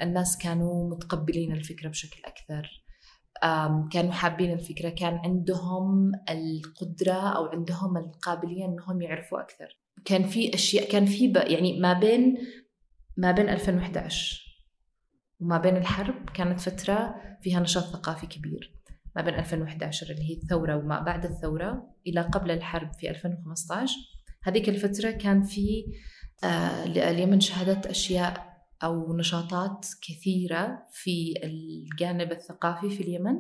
الناس 0.02 0.38
كانوا 0.38 0.90
متقبلين 0.90 1.52
الفكرة 1.52 1.88
بشكل 1.88 2.20
أكثر. 2.24 2.84
كانوا 3.92 4.12
حابين 4.12 4.52
الفكرة 4.52 4.88
كان 4.88 5.14
عندهم 5.24 6.12
القدرة 6.30 7.36
أو 7.36 7.44
عندهم 7.46 7.96
القابلية 7.96 8.64
إنهم 8.64 9.02
يعرفوا 9.02 9.40
أكثر. 9.40 9.78
كان 10.04 10.22
في 10.22 10.54
أشياء 10.54 10.90
كان 10.90 11.06
في 11.06 11.32
يعني 11.36 11.80
ما 11.80 11.92
بين 11.92 12.38
ما 13.16 13.32
بين 13.32 13.48
2011 13.48 14.44
وما 15.40 15.58
بين 15.58 15.76
الحرب 15.76 16.30
كانت 16.30 16.60
فترة 16.60 17.14
فيها 17.42 17.60
نشاط 17.60 17.84
ثقافي 17.84 18.26
كبير. 18.26 18.74
ما 19.16 19.22
بين 19.22 19.34
2011 19.34 20.10
اللي 20.10 20.30
هي 20.30 20.34
الثورة 20.42 20.76
وما 20.76 21.00
بعد 21.00 21.24
الثورة 21.24 21.94
إلى 22.06 22.20
قبل 22.20 22.50
الحرب 22.50 22.92
في 22.92 23.10
2015 23.10 23.94
هذيك 24.42 24.68
الفترة 24.68 25.10
كان 25.10 25.42
في 25.42 25.84
آه 26.44 26.84
اليمن 26.84 27.40
شهدت 27.40 27.86
أشياء 27.86 28.54
أو 28.82 29.16
نشاطات 29.16 29.86
كثيرة 30.02 30.78
في 30.92 31.34
الجانب 31.44 32.32
الثقافي 32.32 32.90
في 32.90 33.02
اليمن. 33.02 33.34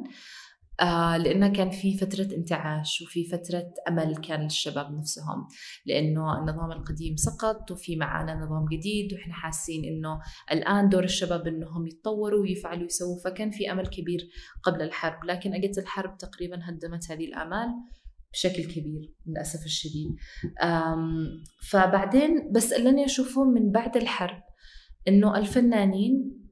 آه 0.80 1.16
لأنه 1.16 1.48
كان 1.48 1.70
في 1.70 1.98
فترة 1.98 2.36
انتعاش 2.36 3.02
وفي 3.02 3.24
فترة 3.24 3.64
أمل 3.88 4.16
كان 4.16 4.42
للشباب 4.42 4.98
نفسهم 4.98 5.48
لأنه 5.86 6.38
النظام 6.38 6.72
القديم 6.72 7.16
سقط 7.16 7.70
وفي 7.70 7.96
معانا 7.96 8.34
نظام 8.34 8.64
جديد 8.72 9.12
وإحنا 9.12 9.34
حاسين 9.34 9.84
إنه 9.84 10.20
الآن 10.52 10.88
دور 10.88 11.04
الشباب 11.04 11.46
إنهم 11.46 11.86
يتطوروا 11.86 12.42
ويفعلوا 12.42 12.82
ويسووا 12.82 13.20
فكان 13.24 13.50
في 13.50 13.72
أمل 13.72 13.86
كبير 13.86 14.28
قبل 14.62 14.82
الحرب 14.82 15.24
لكن 15.24 15.54
أجت 15.54 15.78
الحرب 15.78 16.16
تقريبا 16.16 16.60
هدمت 16.62 17.10
هذه 17.10 17.24
الآمال 17.24 17.68
بشكل 18.32 18.64
كبير 18.64 19.14
للأسف 19.26 19.64
الشديد. 19.64 20.10
فبعدين 21.70 22.52
بس 22.52 22.72
اللي 22.72 22.90
أنا 22.90 23.04
أشوفه 23.04 23.44
من 23.44 23.70
بعد 23.70 23.96
الحرب 23.96 24.42
إنه 25.08 25.38
الفنانين 25.38 26.43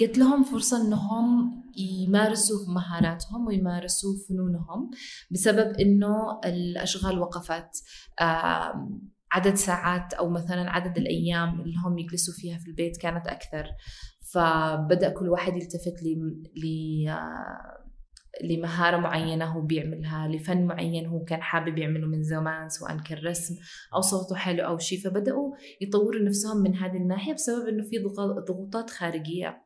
قلت 0.00 0.18
لهم 0.18 0.44
فرصة 0.44 0.86
إنهم 0.86 1.62
يمارسوا 1.76 2.74
مهاراتهم 2.74 3.46
ويمارسوا 3.46 4.10
فنونهم 4.28 4.90
بسبب 5.30 5.76
إنه 5.80 6.40
الأشغال 6.44 7.18
وقفت. 7.18 7.70
عدد 9.32 9.54
ساعات 9.54 10.14
أو 10.14 10.30
مثلا 10.30 10.70
عدد 10.70 10.98
الأيام 10.98 11.60
اللي 11.60 11.74
هم 11.86 11.98
يجلسوا 11.98 12.34
فيها 12.36 12.58
في 12.58 12.66
البيت 12.66 12.96
كانت 12.96 13.26
أكثر. 13.26 13.66
فبدأ 14.32 15.08
كل 15.08 15.28
واحد 15.28 15.56
يلتفت 15.56 16.02
ل 16.02 17.10
لمهارة 18.44 18.96
معينة 18.96 19.44
هو 19.44 19.60
بيعملها 19.60 20.28
لفن 20.28 20.66
معين 20.66 21.06
هو 21.06 21.24
كان 21.24 21.42
حابب 21.42 21.78
يعمله 21.78 22.06
من 22.06 22.22
زمان 22.22 22.68
سواء 22.68 22.98
كان 22.98 23.18
رسم 23.18 23.54
أو 23.94 24.00
صوته 24.00 24.36
حلو 24.36 24.64
أو 24.64 24.78
شيء 24.78 24.98
فبدأوا 24.98 25.54
يطوروا 25.80 26.22
نفسهم 26.22 26.56
من 26.56 26.76
هذه 26.76 26.96
الناحية 26.96 27.32
بسبب 27.32 27.68
إنه 27.68 27.82
في 27.82 27.98
ضغوطات 28.48 28.90
خارجية. 28.90 29.65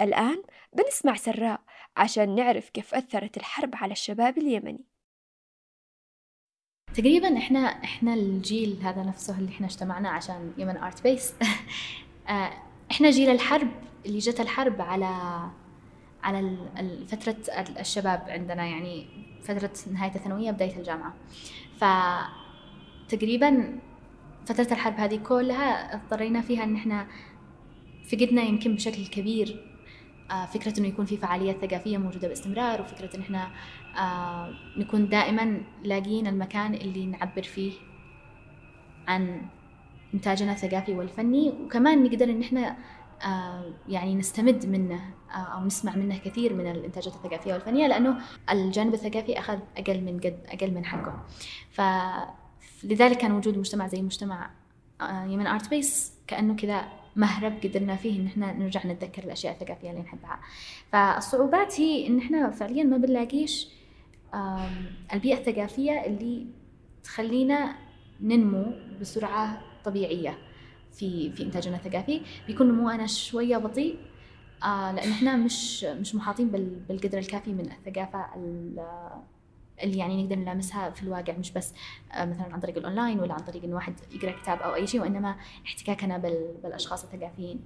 الآن 0.00 0.42
بنسمع 0.72 1.14
سراء 1.14 1.60
عشان 1.96 2.34
نعرف 2.34 2.70
كيف 2.70 2.94
أثرت 2.94 3.36
الحرب 3.36 3.70
على 3.74 3.92
الشباب 3.92 4.38
اليمني. 4.38 4.84
تقريبا 6.94 7.38
إحنا 7.38 7.58
إحنا 7.58 8.14
الجيل 8.14 8.78
هذا 8.82 9.02
نفسه 9.02 9.38
اللي 9.38 9.50
إحنا 9.50 9.66
اجتمعنا 9.66 10.10
عشان 10.10 10.52
يمن 10.58 10.76
ارت 10.84 11.02
بيس 11.02 11.34
إحنا 12.90 13.10
جيل 13.10 13.30
الحرب 13.30 13.70
اللي 14.06 14.18
جت 14.18 14.40
الحرب 14.40 14.80
على 14.80 15.40
على 16.22 16.58
فترة 17.08 17.36
الشباب 17.80 18.24
عندنا 18.28 18.66
يعني 18.66 19.06
فترة 19.42 19.70
نهاية 19.92 20.14
الثانوية 20.14 20.50
بداية 20.50 20.76
الجامعة. 20.76 21.14
ف 21.80 21.84
تقريبا 23.08 23.78
فترة 24.46 24.72
الحرب 24.72 24.94
هذه 24.94 25.16
كلها 25.16 25.94
اضطرينا 25.94 26.40
فيها 26.40 26.64
إن 26.64 26.76
إحنا 26.76 27.06
فقدنا 28.10 28.42
يمكن 28.42 28.74
بشكل 28.74 29.06
كبير 29.06 29.64
آه، 29.72 29.75
فكرة 30.28 30.80
إنه 30.80 30.88
يكون 30.88 31.06
في 31.06 31.16
فعاليات 31.16 31.64
ثقافية 31.64 31.98
موجودة 31.98 32.28
باستمرار 32.28 32.80
وفكرة 32.80 33.16
إن 33.16 33.20
إحنا 33.20 33.50
آه، 33.98 34.50
نكون 34.76 35.08
دائما 35.08 35.60
لاقيين 35.82 36.26
المكان 36.26 36.74
اللي 36.74 37.06
نعبر 37.06 37.42
فيه 37.42 37.72
عن 39.08 39.42
إنتاجنا 40.14 40.52
الثقافي 40.52 40.92
والفني 40.92 41.48
وكمان 41.50 42.04
نقدر 42.04 42.24
إن 42.24 42.42
إحنا 42.42 42.76
آه، 43.24 43.74
يعني 43.88 44.14
نستمد 44.14 44.66
منه 44.66 45.00
أو 45.30 45.64
نسمع 45.64 45.96
منه 45.96 46.18
كثير 46.18 46.54
من 46.54 46.70
الإنتاجات 46.70 47.14
الثقافية 47.14 47.52
والفنية 47.52 47.86
لأنه 47.86 48.18
الجانب 48.50 48.94
الثقافي 48.94 49.38
أخذ 49.38 49.58
أقل 49.76 50.00
من 50.00 50.20
قد 50.20 50.38
أقل 50.46 50.74
من 50.74 50.84
حقه. 50.84 51.24
فلذلك 51.70 53.16
كان 53.16 53.32
وجود 53.32 53.58
مجتمع 53.58 53.86
زي 53.86 54.02
مجتمع 54.02 54.50
يمن 55.02 55.46
آرت 55.46 55.70
بيس 55.70 56.12
كأنه 56.26 56.56
كذا 56.56 56.88
مهرب 57.16 57.52
قدرنا 57.64 57.96
فيه 57.96 58.20
إن 58.20 58.26
إحنا 58.26 58.52
نرجع 58.52 58.86
نتذكر 58.86 59.24
الأشياء 59.24 59.52
الثقافية 59.52 59.90
اللي 59.90 60.02
نحبها. 60.02 60.40
فالصعوبات 60.92 61.80
هي 61.80 62.06
إن 62.06 62.18
إحنا 62.18 62.50
فعليا 62.50 62.84
ما 62.84 62.96
بنلاقيش 62.96 63.68
البيئة 65.12 65.38
الثقافية 65.38 66.04
اللي 66.06 66.46
تخلينا 67.04 67.74
ننمو 68.20 68.64
بسرعة 69.00 69.62
طبيعية 69.84 70.38
في 70.92 71.32
في 71.32 71.42
إنتاجنا 71.42 71.76
الثقافي. 71.76 72.20
بيكون 72.46 72.68
نمونا 72.68 73.06
شوية 73.06 73.56
بطيء 73.56 73.96
آه 74.64 74.92
لأن 74.92 75.10
إحنا 75.10 75.36
مش 75.36 75.84
مش 75.84 76.14
محاطين 76.14 76.48
بالقدر 76.88 77.18
الكافي 77.18 77.52
من 77.52 77.70
الثقافة 77.72 78.26
اللي 79.82 79.98
يعني 79.98 80.22
نقدر 80.22 80.36
نلامسها 80.36 80.90
في 80.90 81.02
الواقع 81.02 81.32
مش 81.32 81.52
بس 81.52 81.74
آه، 82.12 82.24
مثلا 82.24 82.54
عن 82.54 82.60
طريق 82.60 82.76
الأونلاين 82.78 83.20
ولا 83.20 83.34
عن 83.34 83.40
طريق 83.40 83.64
انه 83.64 83.74
واحد 83.74 83.94
يقرأ 84.12 84.30
كتاب 84.42 84.58
أو 84.58 84.74
أي 84.74 84.86
شيء 84.86 85.00
وإنما 85.00 85.36
احتكاكنا 85.66 86.18
بالأشخاص 86.62 87.04
الثقافيين. 87.04 87.64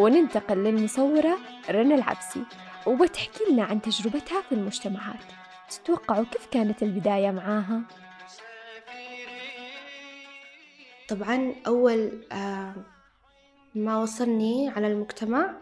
وننتقل 0.00 0.58
للمصورة 0.58 1.38
رنا 1.70 1.94
العبسي 1.94 2.42
وبتحكي 2.86 3.44
لنا 3.50 3.62
عن 3.62 3.82
تجربتها 3.82 4.40
في 4.40 4.52
المجتمعات 4.52 5.24
تتوقعوا 5.70 6.24
كيف 6.24 6.46
كانت 6.46 6.82
البداية 6.82 7.30
معاها؟ 7.30 7.82
طبعا 11.08 11.54
أول 11.66 12.24
آه، 12.32 12.74
ما 13.74 13.98
وصلني 13.98 14.68
على 14.68 14.86
المجتمع 14.86 15.54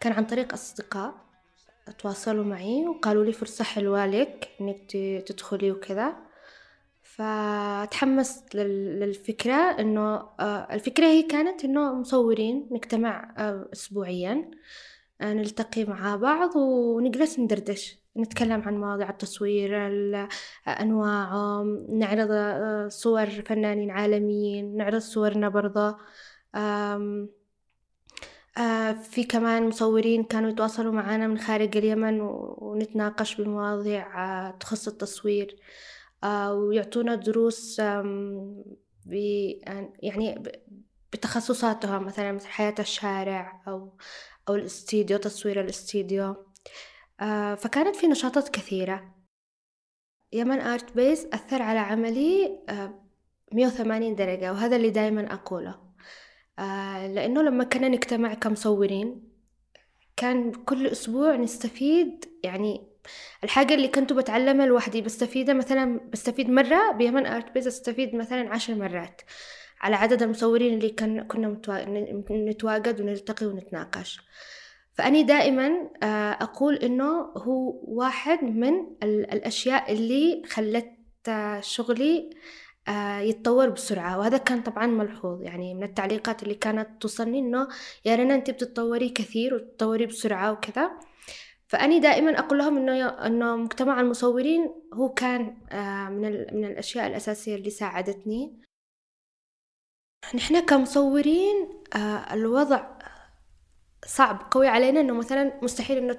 كان 0.00 0.12
عن 0.12 0.24
طريق 0.24 0.52
أصدقاء 0.52 1.14
تواصلوا 1.98 2.44
معي 2.44 2.86
وقالوا 2.86 3.24
لي 3.24 3.32
فرصة 3.32 3.64
حلوة 3.64 4.06
لك 4.06 4.48
إنك 4.60 4.90
تدخلي 5.26 5.70
وكذا 5.70 6.14
فتحمست 7.20 8.54
للفكرة 8.54 9.54
إنه 9.54 10.00
آه، 10.40 10.68
الفكرة 10.70 11.06
هي 11.06 11.22
كانت 11.22 11.64
إنه 11.64 11.94
مصورين 11.94 12.68
نجتمع 12.72 13.34
آه، 13.38 13.68
أسبوعيا 13.72 14.50
آه، 15.20 15.32
نلتقي 15.32 15.84
مع 15.84 16.16
بعض 16.16 16.56
ونجلس 16.56 17.38
ندردش 17.38 17.98
نتكلم 18.16 18.62
عن 18.62 18.80
مواضيع 18.80 19.10
التصوير 19.10 19.76
أنواعه 20.68 21.62
نعرض 21.88 22.30
صور 22.88 23.26
فنانين 23.26 23.90
عالميين 23.90 24.76
نعرض 24.76 24.98
صورنا 24.98 25.48
برضه 25.48 25.96
في 29.02 29.24
كمان 29.28 29.68
مصورين 29.68 30.24
كانوا 30.24 30.50
يتواصلوا 30.50 30.92
معنا 30.92 31.26
من 31.26 31.38
خارج 31.38 31.76
اليمن 31.76 32.20
ونتناقش 32.20 33.40
بمواضيع 33.40 34.50
تخص 34.50 34.88
التصوير. 34.88 35.56
ويعطونا 36.24 37.14
دروس 37.14 37.78
يعني 40.02 40.42
بتخصصاتها 41.12 41.98
مثلا 41.98 42.32
مثل 42.32 42.46
حياة 42.46 42.74
الشارع 42.78 43.62
أو 43.68 43.98
أو 44.48 44.54
الاستديو 44.54 45.18
تصوير 45.18 45.60
الاستديو. 45.60 46.36
آه، 47.20 47.54
فكانت 47.54 47.96
في 47.96 48.06
نشاطات 48.06 48.48
كثيرة. 48.48 49.14
Yemen 50.32 50.60
Art 50.60 50.92
Base 50.96 51.26
أثر 51.32 51.62
على 51.62 51.78
عملي 51.78 52.60
آه، 52.68 53.04
مية 53.52 53.66
وثمانين 53.66 54.14
درجة 54.14 54.52
وهذا 54.52 54.76
اللي 54.76 54.90
دايما 54.90 55.34
أقوله. 55.34 55.90
لأنه 57.08 57.42
لما 57.42 57.64
كنا 57.64 57.88
نجتمع 57.88 58.34
كمصورين 58.34 59.30
كان 60.16 60.52
كل 60.52 60.86
أسبوع 60.86 61.36
نستفيد 61.36 62.24
يعني 62.44 62.89
الحاجة 63.44 63.74
اللي 63.74 63.88
كنت 63.88 64.12
بتعلمها 64.12 64.66
لوحدي 64.66 65.00
بستفيدها 65.00 65.54
مثلا 65.54 66.00
بستفيد 66.12 66.50
مرة 66.50 66.92
ب 66.92 66.98
Yemen 66.98 67.26
Art 67.26 67.54
Base 67.54 67.66
أستفيد 67.66 68.14
مثلا 68.14 68.50
عشر 68.50 68.74
مرات 68.74 69.20
على 69.80 69.96
عدد 69.96 70.22
المصورين 70.22 70.74
اللي 70.74 70.88
كان 70.90 71.22
كنا 71.22 71.60
نتواجد 72.30 73.00
ونلتقي 73.00 73.46
ونتناقش. 73.46 74.20
فأني 74.94 75.22
دائما 75.22 75.90
آه، 76.02 76.32
أقول 76.40 76.74
إنه 76.74 77.20
هو 77.20 77.80
واحد 77.84 78.44
من 78.44 78.72
الأشياء 79.02 79.92
اللي 79.92 80.42
خلت 80.48 80.90
آه، 81.28 81.60
شغلي 81.60 82.30
آه، 82.88 83.18
يتطور 83.20 83.68
بسرعة. 83.68 84.18
وهذا 84.18 84.36
كان 84.38 84.62
طبعا 84.62 84.86
ملحوظ. 84.86 85.42
يعني 85.42 85.74
من 85.74 85.82
التعليقات 85.82 86.42
اللي 86.42 86.54
كانت 86.54 86.88
توصلني 87.00 87.38
إنه 87.38 87.68
يا 88.04 88.16
رنا 88.16 88.34
أنت 88.34 88.50
بتتطوري 88.50 89.08
كثير 89.08 89.54
وتتطوري 89.54 90.06
بسرعة 90.06 90.52
وكذا. 90.52 90.90
فأني 91.70 92.00
دائما 92.00 92.38
أقول 92.38 92.58
لهم 92.58 92.76
إنه 92.76 93.08
إنه 93.08 93.56
مجتمع 93.56 94.00
المصورين 94.00 94.70
هو 94.94 95.08
كان 95.08 95.56
آه، 95.72 96.08
من 96.08 96.32
من 96.32 96.64
الأشياء 96.64 97.06
الأساسية 97.06 97.54
اللي 97.54 97.70
ساعدتني. 97.70 98.60
نحن 100.34 100.60
كمصورين 100.60 101.68
آه، 101.94 102.34
الوضع 102.34 102.98
صعب 104.06 104.42
قوي 104.50 104.68
علينا 104.68 105.00
إنه 105.00 105.14
مثلا 105.14 105.60
مستحيل 105.62 105.98
إنه 105.98 106.18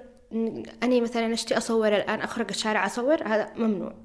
أني 0.84 1.02
مثلا 1.02 1.34
أشتي 1.34 1.58
أصور 1.58 1.88
الآن 1.88 2.20
أخرج 2.20 2.48
الشارع 2.50 2.86
أصور 2.86 3.28
هذا 3.28 3.54
ممنوع. 3.56 3.96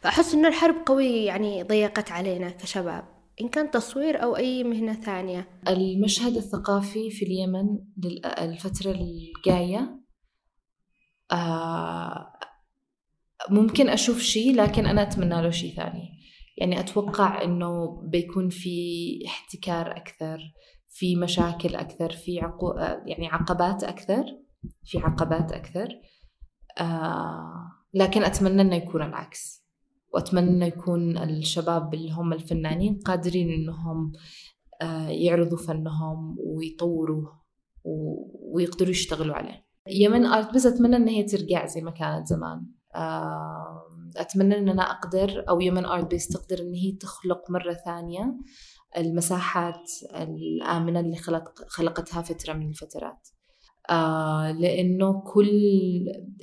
فأحس 0.00 0.34
إنه 0.34 0.48
الحرب 0.48 0.76
قوي 0.86 1.24
يعني 1.24 1.62
ضيقت 1.62 2.12
علينا 2.12 2.50
كشباب 2.50 3.04
إن 3.40 3.48
كان 3.48 3.70
تصوير 3.70 4.22
أو 4.22 4.36
أي 4.36 4.64
مهنة 4.64 4.94
ثانية. 4.94 5.48
المشهد 5.68 6.36
الثقافي 6.36 7.10
في 7.10 7.24
اليمن 7.24 7.78
للفترة 7.96 8.90
الجاية 8.90 9.98
آه، 11.32 12.32
ممكن 13.50 13.88
أشوف 13.88 14.18
شيء 14.18 14.56
لكن 14.56 14.86
أنا 14.86 15.02
أتمنى 15.02 15.42
له 15.42 15.50
شيء 15.50 15.74
ثاني. 15.76 16.18
يعني 16.56 16.80
أتوقع 16.80 17.42
إنه 17.42 18.02
بيكون 18.02 18.48
في 18.48 19.08
احتكار 19.26 19.96
أكثر 19.96 20.38
في 20.88 21.16
مشاكل 21.16 21.74
أكثر 21.74 22.12
في 22.12 22.40
عقو... 22.40 22.74
يعني 23.06 23.28
عقبات 23.28 23.84
أكثر 23.84 24.24
في 24.84 24.98
عقبات 24.98 25.52
أكثر. 25.52 25.88
آه 26.80 27.70
لكن 27.94 28.22
أتمنى 28.22 28.62
إنه 28.62 28.76
يكون 28.76 29.02
العكس. 29.02 29.64
وأتمنى 30.14 30.50
إنه 30.50 30.66
يكون 30.66 31.18
الشباب 31.18 31.94
اللي 31.94 32.12
هم 32.12 32.32
الفنانين 32.32 33.00
قادرين 33.04 33.50
إنهم 33.50 34.12
آه 34.82 35.08
يعرضوا 35.08 35.58
فنهم 35.58 36.36
ويطوروه 36.38 37.38
ويقدروا 38.54 38.90
يشتغلوا 38.90 39.34
عليه. 39.34 39.67
يمن 39.90 40.26
ارت 40.26 40.54
بس 40.54 40.66
أتمنى 40.66 40.96
ان 40.96 41.08
هي 41.08 41.22
ترجع 41.22 41.66
زي 41.66 41.80
ما 41.80 41.90
كانت 41.90 42.26
زمان. 42.26 42.66
أتمنى 44.16 44.58
إن 44.58 44.68
أنا 44.68 44.82
أقدر 44.82 45.44
أو 45.48 45.60
Yemen 45.60 45.84
Art 45.84 46.10
Base 46.10 46.28
تقدر 46.28 46.58
إن 46.62 46.74
هي 46.74 46.92
تخلق 46.92 47.50
مرة 47.50 47.72
ثانية 47.72 48.36
المساحات 48.96 49.90
الآمنة 50.14 51.00
اللي 51.00 51.16
خلق 51.16 51.52
خلقتها 51.68 52.22
فترة 52.22 52.52
من 52.52 52.68
الفترات. 52.68 53.28
آه 53.90 54.52
لأنه 54.52 55.20
كل 55.20 55.50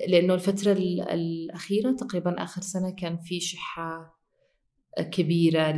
لأنه 0.08 0.34
الفترة 0.34 0.72
الأخيرة 0.72 1.92
تقريبا 1.92 2.44
آخر 2.44 2.62
سنة 2.62 2.90
كان 2.90 3.18
في 3.18 3.40
شحة 3.40 4.16
كبيرة 5.12 5.72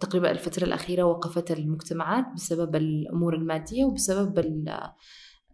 تقريبا 0.00 0.30
الفترة 0.30 0.64
الأخيرة 0.64 1.02
وقفت 1.02 1.50
المجتمعات 1.50 2.24
بسبب 2.34 2.76
الأمور 2.76 3.34
المادية 3.34 3.84
وبسبب 3.84 4.38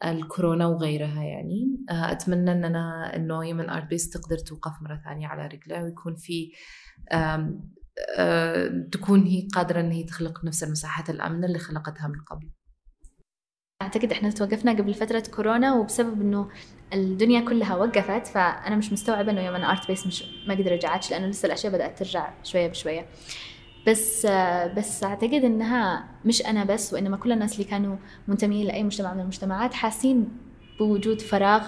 الكورونا 0.04 0.66
وغيرها 0.66 1.22
يعني. 1.22 1.76
آه، 1.90 2.12
أتمنى 2.12 2.52
إن 2.52 2.64
أنا 2.64 3.16
إنه 3.16 3.46
Yemen 3.46 3.70
Art 3.70 3.84
Base 3.84 4.10
تقدر 4.10 4.38
توقف 4.38 4.72
مرة 4.82 5.00
ثانية 5.04 5.26
على 5.26 5.46
رجلها 5.46 5.82
ويكون 5.82 6.16
في 6.16 6.52
آه، 7.12 8.84
تكون 8.92 9.22
هي 9.22 9.48
قادرة 9.54 9.80
إن 9.80 9.90
هي 9.90 10.04
تخلق 10.04 10.44
نفس 10.44 10.64
المساحات 10.64 11.10
الآمنة 11.10 11.46
اللي 11.46 11.58
خلقتها 11.58 12.08
من 12.08 12.20
قبل. 12.20 12.50
أعتقد 13.82 14.12
إحنا 14.12 14.30
توقفنا 14.30 14.72
قبل 14.72 14.94
فترة 14.94 15.22
كورونا 15.34 15.74
وبسبب 15.74 16.20
إنه 16.20 16.48
الدنيا 16.92 17.40
كلها 17.40 17.76
وقفت 17.76 18.26
فأنا 18.26 18.76
مش 18.76 18.92
مستوعبة 18.92 19.30
إنه 19.32 19.40
يوم 19.40 19.54
ارت 19.56 19.86
بيس 19.88 20.06
مش 20.06 20.24
ما 20.46 20.54
قد 20.54 20.68
رجعتش 20.68 21.10
لأنه 21.10 21.26
لسه 21.26 21.46
الأشياء 21.46 21.72
بدأت 21.72 21.98
ترجع 21.98 22.32
شوية 22.42 22.68
بشوية. 22.68 23.06
بس 23.86 24.26
بس 24.76 25.04
أعتقد 25.04 25.44
إنها 25.44 26.04
مش 26.24 26.46
أنا 26.46 26.64
بس 26.64 26.94
وإنما 26.94 27.16
كل 27.16 27.32
الناس 27.32 27.52
اللي 27.52 27.64
كانوا 27.64 27.96
منتمين 28.28 28.66
لأي 28.66 28.82
مجتمع 28.84 29.14
من 29.14 29.20
المجتمعات 29.20 29.74
حاسين 29.74 30.28
بوجود 30.78 31.20
فراغ 31.20 31.66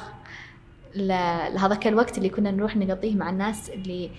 لهذاك 0.94 1.86
الوقت 1.86 2.18
اللي 2.18 2.28
كنا 2.28 2.50
نروح 2.50 2.76
نقضيه 2.76 3.14
مع 3.14 3.30
الناس 3.30 3.70
اللي 3.70 4.10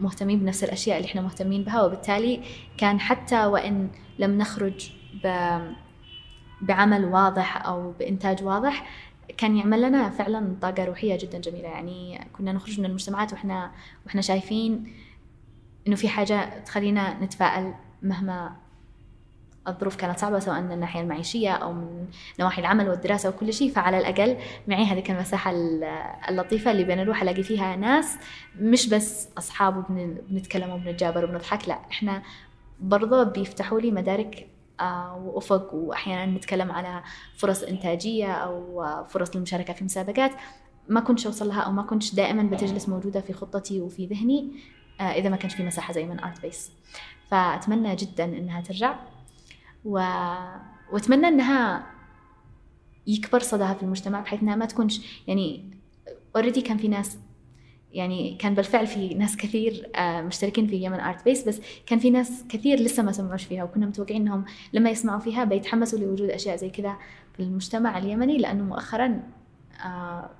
مهتمين 0.00 0.38
بنفس 0.40 0.64
الأشياء 0.64 0.96
اللي 0.96 1.08
إحنا 1.08 1.20
مهتمين 1.20 1.64
بها. 1.64 1.82
وبالتالي 1.82 2.40
كان 2.78 3.00
حتى 3.00 3.46
وإن 3.46 3.88
لم 4.18 4.38
نخرج 4.38 4.90
بعمل 6.62 7.04
واضح 7.04 7.66
أو 7.66 7.92
بإنتاج 7.92 8.44
واضح 8.44 8.86
كان 9.36 9.56
يعمل 9.56 9.82
لنا 9.82 10.10
فعلا 10.10 10.56
طاقة 10.62 10.84
روحية 10.84 11.18
جدا 11.20 11.38
جميلة. 11.38 11.68
يعني 11.68 12.28
كنا 12.38 12.52
نخرج 12.52 12.80
من 12.80 12.86
المجتمعات 12.86 13.32
وإحنا 13.32 13.70
وإحنا 14.06 14.20
شايفين 14.20 14.92
إنه 15.90 15.96
في 15.96 16.08
حاجة 16.08 16.58
تخلينا 16.64 17.24
نتفائل 17.24 17.74
مهما 18.02 18.56
الظروف 19.68 19.96
كانت 19.96 20.18
صعبة 20.18 20.38
سواء 20.38 20.60
من 20.60 20.72
الناحية 20.72 21.00
المعيشية 21.00 21.50
أو 21.50 21.72
من 21.72 22.06
نواحي 22.40 22.60
العمل 22.60 22.88
والدراسة 22.88 23.28
وكل 23.28 23.52
شيء. 23.52 23.72
فعلى 23.72 23.98
الأقل 23.98 24.36
معي 24.68 24.84
هذيك 24.84 25.10
المساحة 25.10 25.52
اللطيفة 26.28 26.70
اللي 26.70 26.84
بنروح 26.84 27.22
ألاقي 27.22 27.42
فيها 27.42 27.76
ناس 27.76 28.18
مش 28.60 28.88
بس 28.88 29.28
أصحاب 29.38 29.76
وبنتكلم 29.76 30.70
وبنتجابر 30.70 31.24
وبنضحك 31.24 31.68
لا 31.68 31.78
إحنا 31.90 32.22
برضه 32.80 33.22
بيفتحوا 33.22 33.80
لي 33.80 33.90
مدارك 33.90 34.46
آه، 34.80 35.16
وأفق 35.16 35.74
وأحيانا 35.74 36.26
نتكلم 36.36 36.72
على 36.72 37.02
فرص 37.36 37.62
إنتاجية 37.62 38.32
أو 38.32 38.84
فرص 39.08 39.36
للمشاركة 39.36 39.72
في 39.72 39.84
مسابقات. 39.84 40.32
ما 40.88 41.00
كنتش 41.00 41.26
أوصل 41.26 41.48
لها 41.48 41.60
أو 41.60 41.72
ما 41.72 41.82
كنتش 41.82 42.14
دائما 42.14 42.42
بتجلس 42.42 42.88
موجودة 42.88 43.20
في 43.20 43.32
خطتي 43.32 43.80
وفي 43.80 44.06
ذهني. 44.06 44.52
آه، 45.00 45.02
إذا 45.02 45.28
ما 45.28 45.36
كانش 45.36 45.54
في 45.54 45.62
مساحة 45.62 45.92
زي 45.92 46.04
من 46.04 46.20
آرت 46.20 46.42
بيس 46.42 46.70
فأتمنى 47.30 47.96
جدا 47.96 48.24
إنها 48.24 48.60
ترجع. 48.60 48.98
و... 49.84 49.92
وأتمنى 50.92 51.28
إنها 51.28 51.86
يكبر 53.06 53.40
صداها 53.40 53.74
في 53.74 53.82
المجتمع 53.82 54.20
بحيث 54.20 54.42
إنها 54.42 54.56
ما 54.56 54.66
تكونش 54.66 55.22
يعني 55.28 55.70
already 56.36 56.60
كان 56.60 56.76
في 56.76 56.88
ناس 56.88 57.18
يعني 57.92 58.36
كان 58.36 58.54
بالفعل 58.54 58.86
في 58.86 59.14
ناس 59.14 59.36
كثير 59.36 59.90
آه، 59.96 60.22
مشتركين 60.22 60.66
في 60.66 60.76
يمن 60.76 61.00
آرت 61.00 61.24
بيس 61.24 61.48
بس 61.48 61.60
كان 61.86 61.98
في 61.98 62.10
ناس 62.10 62.44
كثير 62.48 62.80
لسه 62.80 63.02
ما 63.02 63.12
سمعوش 63.12 63.44
فيها 63.44 63.64
وكنا 63.64 63.86
متوقعين 63.86 64.22
إنهم 64.22 64.44
لما 64.72 64.90
يسمعوا 64.90 65.20
فيها 65.20 65.44
بيتحمسوا 65.44 65.98
لوجود 65.98 66.30
أشياء 66.30 66.56
زي 66.56 66.70
كذا 66.70 66.96
في 67.36 67.42
المجتمع 67.42 67.98
اليمني 67.98 68.38
لأنه 68.38 68.64
مؤخرا 68.64 69.22
آه، 69.84 70.30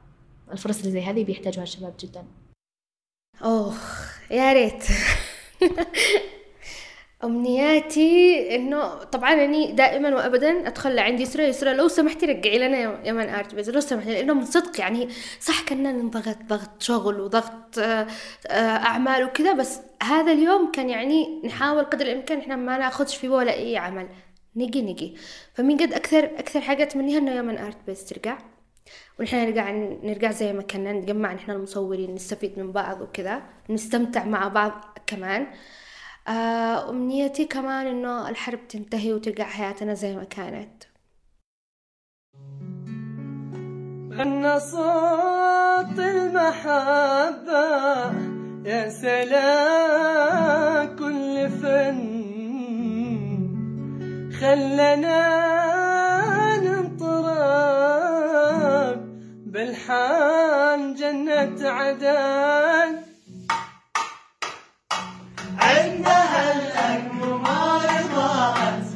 الفرص 0.53 0.79
اللي 0.79 0.90
زي 0.90 1.03
هذه 1.03 1.25
بيحتاجوها 1.25 1.62
الشباب 1.62 1.94
جدا. 2.01 2.25
اوه 3.42 3.75
يا 4.31 4.53
ريت. 4.53 4.85
أمنياتي 7.25 8.55
إنه 8.57 9.05
طبعا 9.05 9.33
إني 9.33 9.73
دائما 9.73 10.14
وابدا 10.14 10.69
ادخل 10.69 10.95
لعند 10.95 11.21
يسرا 11.21 11.43
يسرا 11.43 11.73
لو 11.73 11.88
سمحتي 11.88 12.27
رجعي 12.27 12.59
لنا 12.59 13.09
يمن 13.09 13.29
ارت 13.29 13.55
بس 13.55 13.69
لو 13.69 13.81
سمحتي 13.81 14.11
لأنه 14.11 14.35
من 14.35 14.45
صدق 14.45 14.81
يعني 14.81 15.09
صح 15.40 15.62
كنا 15.62 15.93
نضغط 15.93 16.37
ضغط 16.49 16.83
شغل 16.83 17.21
وضغط 17.21 17.79
آه، 17.79 18.07
أعمال 18.51 19.25
وكذا 19.25 19.53
بس 19.53 19.81
هذا 20.03 20.33
اليوم 20.33 20.71
كان 20.71 20.90
يعني 20.90 21.43
نحاول 21.45 21.85
قدر 21.85 22.07
الإمكان 22.07 22.38
إحنا 22.38 22.57
ما 22.57 22.79
ناخذش 22.79 23.16
فيه 23.16 23.29
ولا 23.29 23.53
أي 23.53 23.77
عمل. 23.77 24.09
نجي 24.57 24.83
نجي. 24.83 25.16
فمن 25.55 25.77
قد 25.77 25.93
أكثر 25.93 26.25
أكثر 26.25 26.61
حاجة 26.61 26.83
أتمنيها 26.83 27.19
إنه 27.19 27.35
يمن 27.35 27.59
ارت 27.59 27.77
بس 27.88 28.05
ترجع. 28.05 28.38
ونحن 29.19 29.37
نرجع 29.37 29.71
نرجع 30.03 30.31
زي 30.31 30.53
ما 30.53 30.62
كنا 30.62 30.93
نجمع 30.93 31.33
نحن 31.33 31.51
المصورين 31.51 32.14
نستفيد 32.14 32.59
من 32.59 32.73
بعض 32.73 33.01
وكذا 33.01 33.43
نستمتع 33.71 34.25
مع 34.25 34.49
بعض 34.49 34.99
كمان. 35.07 35.47
آه، 36.29 36.90
أمنيتي 36.90 37.45
كمان 37.45 37.87
إنه 37.87 38.29
الحرب 38.29 38.69
تنتهي 38.69 39.12
وترجع 39.12 39.45
حياتنا 39.45 39.95
زي 39.95 40.16
ما 40.16 40.25
كانت. 40.25 40.85
أن 44.23 44.59
صوت 44.59 45.99
المحبة 45.99 47.61
يا 48.64 48.88
سلام 48.88 50.40
كل 50.97 51.49
فن. 51.62 52.21
خلنا 54.40 55.80
بالحان 59.51 60.95
جنة 60.95 61.69
عدن. 61.69 63.03
عندها 65.59 66.53
ضاعت 68.15 68.83
في 68.85 68.89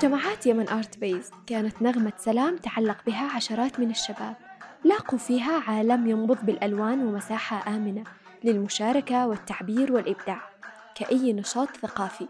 مجتمعات 0.00 0.46
يمن 0.46 0.68
آرت 0.68 0.98
بيز 0.98 1.30
كانت 1.46 1.82
نغمة 1.82 2.12
سلام 2.16 2.56
تعلق 2.56 3.04
بها 3.06 3.36
عشرات 3.36 3.80
من 3.80 3.90
الشباب. 3.90 4.36
لاقوا 4.84 5.18
فيها 5.18 5.60
عالم 5.60 6.06
ينبض 6.06 6.44
بالألوان 6.46 7.06
ومساحة 7.06 7.76
آمنة 7.76 8.04
للمشاركة 8.44 9.26
والتعبير 9.26 9.92
والإبداع. 9.92 10.50
كأي 10.94 11.32
نشاط 11.32 11.76
ثقافي. 11.76 12.28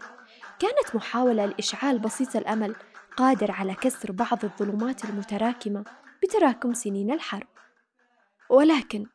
كانت 0.59 0.95
محاولة 0.95 1.45
لإشعال 1.45 1.99
بسيط 1.99 2.35
الأمل 2.35 2.75
قادر 3.17 3.51
على 3.51 3.73
كسر 3.73 4.11
بعض 4.11 4.39
الظلمات 4.43 5.05
المتراكمة 5.05 5.85
بتراكم 6.23 6.73
سنين 6.73 7.11
الحرب. 7.11 7.47
ولكن 8.49 9.05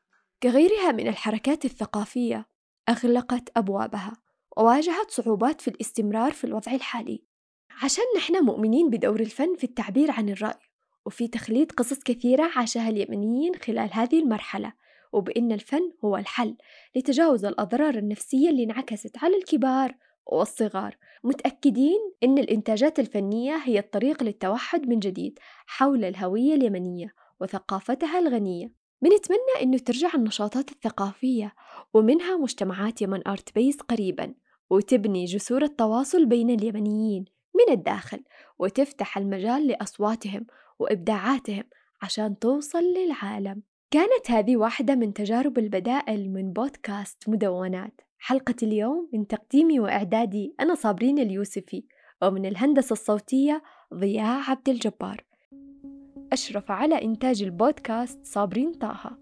كغيرها 0.43 0.93
من 0.93 1.09
الحركات 1.09 1.65
الثقافية 1.65 2.47
أغلقت 2.89 3.51
أبوابها 3.57 4.13
وواجهت 4.57 5.11
صعوبات 5.11 5.61
في 5.61 5.69
الاستمرار 5.69 6.33
في 6.33 6.45
الوضع 6.45 6.73
الحالي. 6.73 7.36
عشان 7.83 8.05
نحن 8.17 8.45
مؤمنين 8.45 8.91
بدور 8.91 9.21
الفن 9.21 9.55
في 9.57 9.65
التعبير 9.65 10.11
عن 10.11 10.29
الرأي 10.29 10.67
وفي 11.07 11.29
تخليد 11.29 11.73
قصص 11.73 12.03
كثيرة 12.03 12.51
عاشها 12.57 12.89
اليمنيين 12.89 13.55
خلال 13.55 13.91
هذه 13.93 14.21
المرحلة 14.21 14.73
وبأن 15.13 15.53
الفن 15.53 15.93
هو 16.05 16.17
الحل 16.17 16.57
لتجاوز 16.97 17.45
الأضرار 17.45 17.95
النفسية 17.95 18.51
اللي 18.51 18.65
انعكست 18.65 19.17
على 19.23 19.37
الكبار 19.37 19.95
والصغار. 20.27 20.97
متأكدين 21.25 22.13
أن 22.23 22.39
الإنتاجات 22.39 22.99
الفنية 22.99 23.57
هي 23.57 23.79
الطريق 23.79 24.23
للتوحد 24.23 24.89
من 24.89 24.99
جديد 24.99 25.39
حول 25.67 26.05
الهوية 26.05 26.55
اليمنية 26.55 27.15
وثقافتها 27.41 28.19
الغنية. 28.19 28.73
بنتمنى 29.03 29.63
أنه 29.63 29.79
ترجع 29.79 30.11
النشاطات 30.15 30.71
الثقافية 30.71 31.55
ومنها 31.95 32.37
مجتمعات 32.37 33.03
يمن 33.03 33.29
آرت 33.29 33.55
بيس 33.55 33.77
قريبا 33.77 34.35
وتبني 34.71 35.25
جسور 35.25 35.63
التواصل 35.63 36.27
بين 36.27 36.51
اليمنيين. 36.51 37.36
من 37.57 37.73
الداخل 37.73 38.25
وتفتح 38.59 39.19
المجال 39.19 39.67
لأصواتهم 39.67 40.47
وإبداعاتهم 40.79 41.65
عشان 42.03 42.39
توصل 42.39 42.83
للعالم. 42.83 43.63
كانت 43.91 44.31
هذه 44.31 44.57
واحدة 44.57 44.95
من 44.95 45.15
تجارب 45.15 45.59
البدائل 45.59 46.33
من 46.33 46.53
بودكاست 46.53 47.29
مدونات. 47.29 48.01
حلقة 48.19 48.55
اليوم 48.63 49.09
من 49.13 49.27
تقديمي 49.27 49.81
وإعدادي 49.81 50.55
أنا 50.61 50.75
صابرين 50.75 51.19
اليوسفي 51.19 51.85
ومن 52.23 52.47
الهندسة 52.47 52.93
الصوتية 52.93 53.63
ضياء 53.95 54.51
عبد 54.51 54.69
الجبار. 54.69 55.25
أشرف 56.33 56.71
على 56.71 57.03
إنتاج 57.03 57.43
البودكاست 57.43 58.27
صابرين 58.27 58.73
طه. 58.73 59.19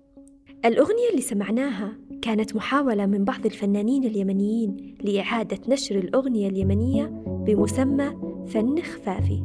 الأغنية 0.64 1.09
اللي 1.11 1.20
سمعناها 1.20 1.99
كانت 2.23 2.57
محاولة 2.57 3.07
من 3.07 3.25
بعض 3.25 3.47
الفنانين 3.47 4.05
اليمنيين 4.05 4.99
لإعادة 5.01 5.59
نشر 5.68 5.99
الأغنية 5.99 6.49
اليمنية 6.49 7.25
بمسمى 7.44 8.11
فن 8.46 8.83
خفافي. 8.83 9.42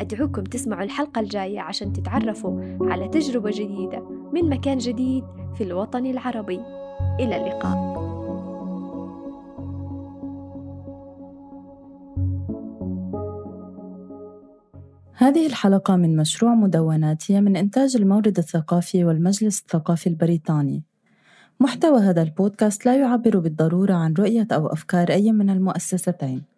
أدعوكم 0.00 0.44
تسمعوا 0.44 0.82
الحلقة 0.82 1.20
الجاية 1.20 1.60
عشان 1.60 1.92
تتعرفوا 1.92 2.60
على 2.80 3.08
تجربة 3.08 3.50
جديدة 3.50 4.00
من 4.32 4.50
مكان 4.50 4.78
جديد 4.78 5.24
في 5.54 5.64
الوطن 5.64 6.06
العربي. 6.06 6.60
إلى 7.20 7.36
اللقاء. 7.36 8.00
هذه 15.14 15.46
الحلقة 15.46 15.96
من 15.96 16.16
مشروع 16.16 16.54
مدونات 16.54 17.30
هي 17.30 17.40
من 17.40 17.56
إنتاج 17.56 17.96
المورد 17.96 18.38
الثقافي 18.38 19.04
والمجلس 19.04 19.60
الثقافي 19.60 20.06
البريطاني. 20.06 20.82
محتوى 21.60 22.00
هذا 22.00 22.22
البودكاست 22.22 22.86
لا 22.86 22.96
يعبر 22.96 23.38
بالضرورة 23.38 23.94
عن 23.94 24.14
رؤية 24.14 24.46
أو 24.52 24.66
أفكار 24.66 25.10
أي 25.10 25.32
من 25.32 25.50
المؤسستين. 25.50 26.49